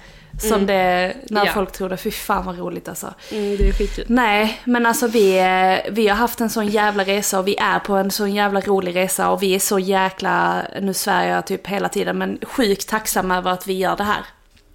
[0.42, 0.66] Som Mm.
[0.66, 1.52] det, när Ja.
[1.52, 1.96] folk tror det.
[1.96, 3.14] Fy fan vad roligt alltså.
[3.30, 4.04] Mm, det är skitkul.
[4.08, 7.78] Nej, men alltså vi, eh, vi har haft en sån jävla resa och vi är
[7.78, 11.66] på en sån jävla rolig resa och vi är så jäkla, nu svär jag typ
[11.66, 14.24] hela tiden, men sjukt tacksamma över att vi gör det här.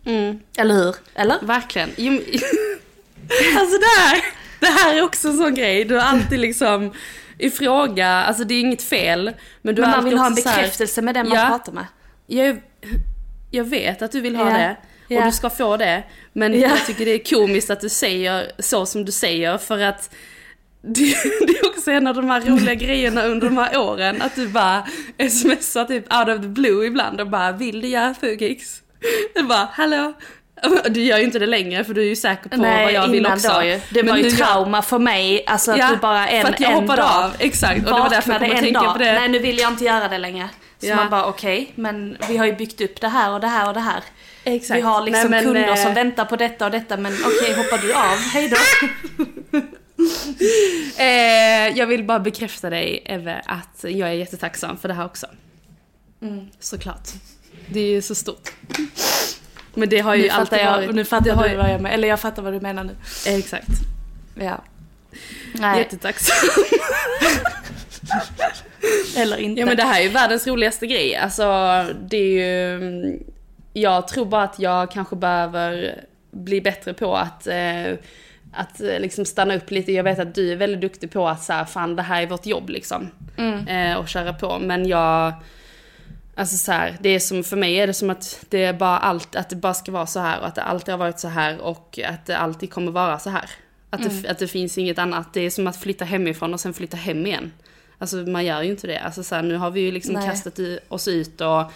[0.05, 0.39] Mm.
[0.57, 0.95] Eller hur?
[1.15, 1.35] Eller?
[1.41, 1.89] Verkligen.
[3.59, 4.21] Alltså det här,
[4.59, 5.85] det här är också en sån grej.
[5.85, 6.93] Du har alltid liksom
[7.37, 9.31] i fråga, alltså det är inget fel.
[9.61, 11.47] Men du Men man vill ha en så här- bekräftelse med den man Ja.
[11.47, 11.85] pratar med.
[12.27, 12.61] Jag,
[13.51, 14.57] jag vet att du vill ha Ja.
[14.57, 14.75] det.
[15.07, 15.25] Och Ja.
[15.25, 16.03] du ska få det.
[16.33, 16.67] Men Ja.
[16.69, 20.09] jag tycker det är komiskt att du säger så som du säger för att
[20.81, 21.01] det,
[21.47, 24.21] det är också en av de här roliga grejerna under de här åren.
[24.21, 24.87] Att du bara
[25.29, 28.81] smsar typ out of the blue ibland och bara vill du göra Fugix?
[29.35, 30.13] Du bara hallå?
[30.89, 33.07] Du gör ju inte det längre för du är ju säker på Nej, vad jag
[33.07, 33.49] vill också.
[33.53, 33.79] då ju.
[33.93, 36.45] Det var Men ju nu gör- trauma för mig, alltså att Ja, du bara en,
[36.45, 37.77] för att jag en hoppade dag av, exakt.
[37.79, 38.93] Och det var därför jag kom att tänka dag.
[38.93, 39.13] på det.
[39.13, 40.49] Nej nu vill jag inte göra det längre.
[40.79, 40.95] Så Ja.
[40.95, 43.73] man bara okej, men vi har ju byggt upp det här och det här och
[43.73, 44.03] det här.
[44.47, 44.77] Exakt.
[44.77, 47.55] Vi har liksom Nej, men, kunder som eh, väntar på detta och detta men okej
[47.55, 48.57] hoppar du av, hej då.
[50.97, 55.27] Eh, jag vill bara bekräfta dig Eve att jag är jättetacksam för det här också.
[56.21, 56.47] Mm.
[56.59, 57.09] Såklart.
[57.67, 58.49] Det är ju så stort.
[59.73, 60.95] Men det har ju Nu alltid jag, varit...
[60.95, 62.95] nu fattar har du vad jag menar, eller jag fattar vad du menar nu.
[63.25, 63.67] Exakt.
[64.35, 64.63] Ja.
[65.53, 66.49] Nej, Jättetacksam.
[69.17, 69.59] eller inte.
[69.59, 71.15] Ja men det här är ju världens roligaste grej.
[71.15, 71.45] Alltså
[72.09, 73.19] det är ju...
[73.81, 75.95] Jag tror bara att jag kanske behöver
[76.31, 77.93] bli bättre på att, eh,
[78.51, 79.91] att eh, liksom stanna upp lite.
[79.91, 82.45] Jag vet att du är väldigt duktig på att säga fan det här är vårt
[82.45, 83.09] jobb liksom.
[83.67, 84.59] Eh, och köra på.
[84.59, 85.33] Men jag...
[86.35, 88.97] Alltså så här, det är som för mig är det som att det är bara
[88.97, 91.27] allt, att det bara ska vara så här och att det alltid har varit så
[91.27, 93.49] här och att det alltid kommer vara så här.
[93.89, 95.33] Att, det, att det finns inget annat.
[95.33, 97.51] Det är som att flytta hemifrån och sen flytta hem igen.
[97.97, 98.99] Alltså man gör ju inte det.
[98.99, 100.29] Alltså så här, nu har vi ju liksom Nej.
[100.29, 101.71] kastat oss ut och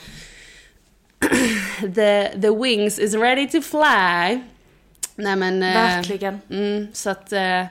[1.95, 4.41] the, the wings is ready to fly.
[5.15, 5.63] Nej men...
[5.63, 6.41] eh, Verkligen.
[6.49, 7.63] Mm, så att, eh,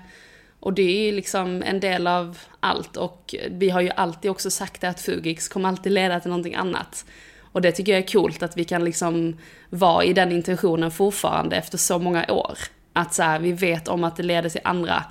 [0.61, 4.51] och det är ju liksom en del av allt och vi har ju alltid också
[4.51, 7.05] sagt det att Fugix kommer alltid leda till någonting annat.
[7.53, 9.39] Och det tycker jag är coolt att vi kan liksom
[9.71, 12.59] vara i den intentionen fortfarande efter så många år.
[12.93, 15.05] Att så här, vi vet om att det leder till andra,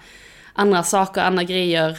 [0.53, 1.97] andra saker, andra grejer.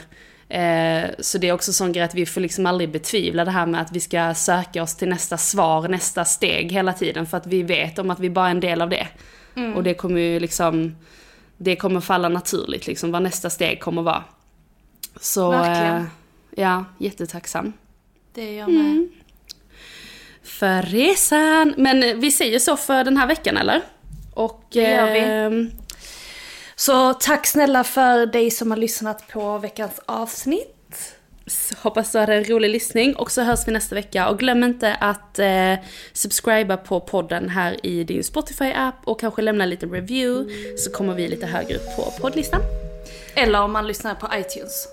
[0.50, 3.66] Eh, så det är också sån grej att vi får liksom aldrig betvivla det här
[3.66, 7.26] med att vi ska söka oss till nästa svar, nästa steg hela tiden.
[7.26, 9.08] För att vi vet om att vi bara är en del av det.
[9.74, 10.96] Och det kommer ju liksom,
[11.56, 14.24] det kommer falla naturligt liksom vad nästa steg kommer vara.
[15.20, 15.96] Så, Verkligen.
[15.96, 16.02] eh,
[16.50, 17.72] ja, jättetacksam
[18.34, 18.80] Det är jag med.
[18.80, 19.08] Mm.
[20.42, 21.74] för resan.
[21.76, 23.80] Men vi säger så för den här veckan eller?
[24.34, 25.18] Och, Det gör vi.
[25.20, 25.70] ehm,
[26.80, 31.16] så tack snälla för dig som har lyssnat på veckans avsnitt.
[31.46, 34.28] Så hoppas du hade en rolig lyssning och så hörs vi nästa vecka.
[34.28, 35.74] Och glöm inte att eh,
[36.12, 41.14] subscriba på podden här i din Spotify-app och kanske lämna en liten review så kommer
[41.14, 42.60] vi lite högre upp på poddlistan.
[43.34, 44.88] Eller om man lyssnar på iTunes.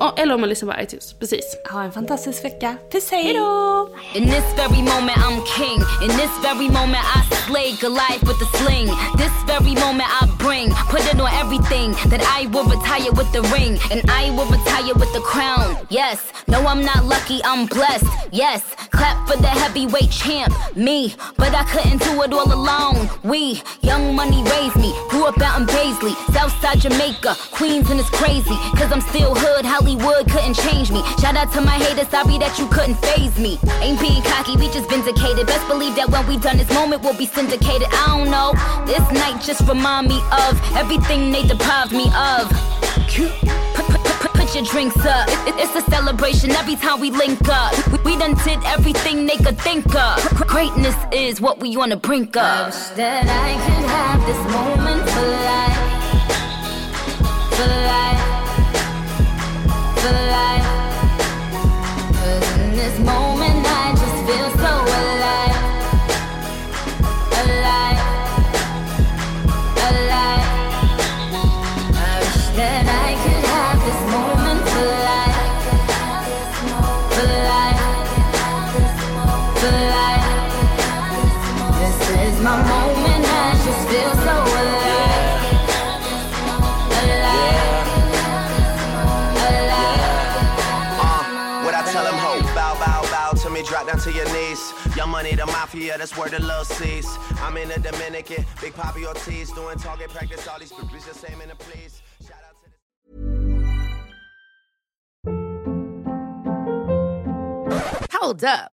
[0.00, 1.56] Ja, eller om man lyssnar på iTunes, precis.
[1.70, 2.76] Ha en fantastisk vecka.
[2.92, 3.88] Puss hej då!
[4.14, 5.78] In this very moment, I'm king.
[6.02, 8.86] In this very moment, I slay Goliath with a sling.
[9.16, 11.88] This very moment, I bring, put it on everything.
[12.10, 15.76] That I will retire with the ring, and I will retire with the crown.
[15.88, 16.18] Yes,
[16.48, 18.06] no, I'm not lucky, I'm blessed.
[18.32, 21.14] Yes, clap for the heavyweight champ, me.
[21.36, 23.08] But I couldn't do it all alone.
[23.22, 28.10] We, young money raised me, grew up out in Paisley, Southside Jamaica, Queens, and it's
[28.10, 28.56] crazy.
[28.78, 31.02] Cause I'm still hood, Hollywood couldn't change me.
[31.20, 33.58] Shout out to my haters, sorry that you couldn't phase me.
[33.80, 35.46] Ain't being cocky, we just vindicated.
[35.46, 37.88] Best believe that when we done this moment, we'll be syndicated.
[37.92, 38.52] I don't know.
[38.86, 42.50] This night just remind me of everything they deprived me of.
[44.20, 45.28] Put, your drinks up.
[45.28, 47.72] It- it- it's a celebration every time we link up.
[48.04, 50.16] We, done did everything they could think of.
[50.46, 52.74] Greatness is what we on the brink of.
[52.96, 55.81] that I could have this moment for life
[57.68, 58.11] the.
[95.62, 97.06] Mafia, that's where the love sees.
[97.36, 101.50] I'm in the Dominican, Big Poppy Ortiz, doing target practice, all these groupies just aiming
[101.50, 102.02] to please.
[102.26, 102.70] Shout out to
[107.94, 108.72] the Hold up.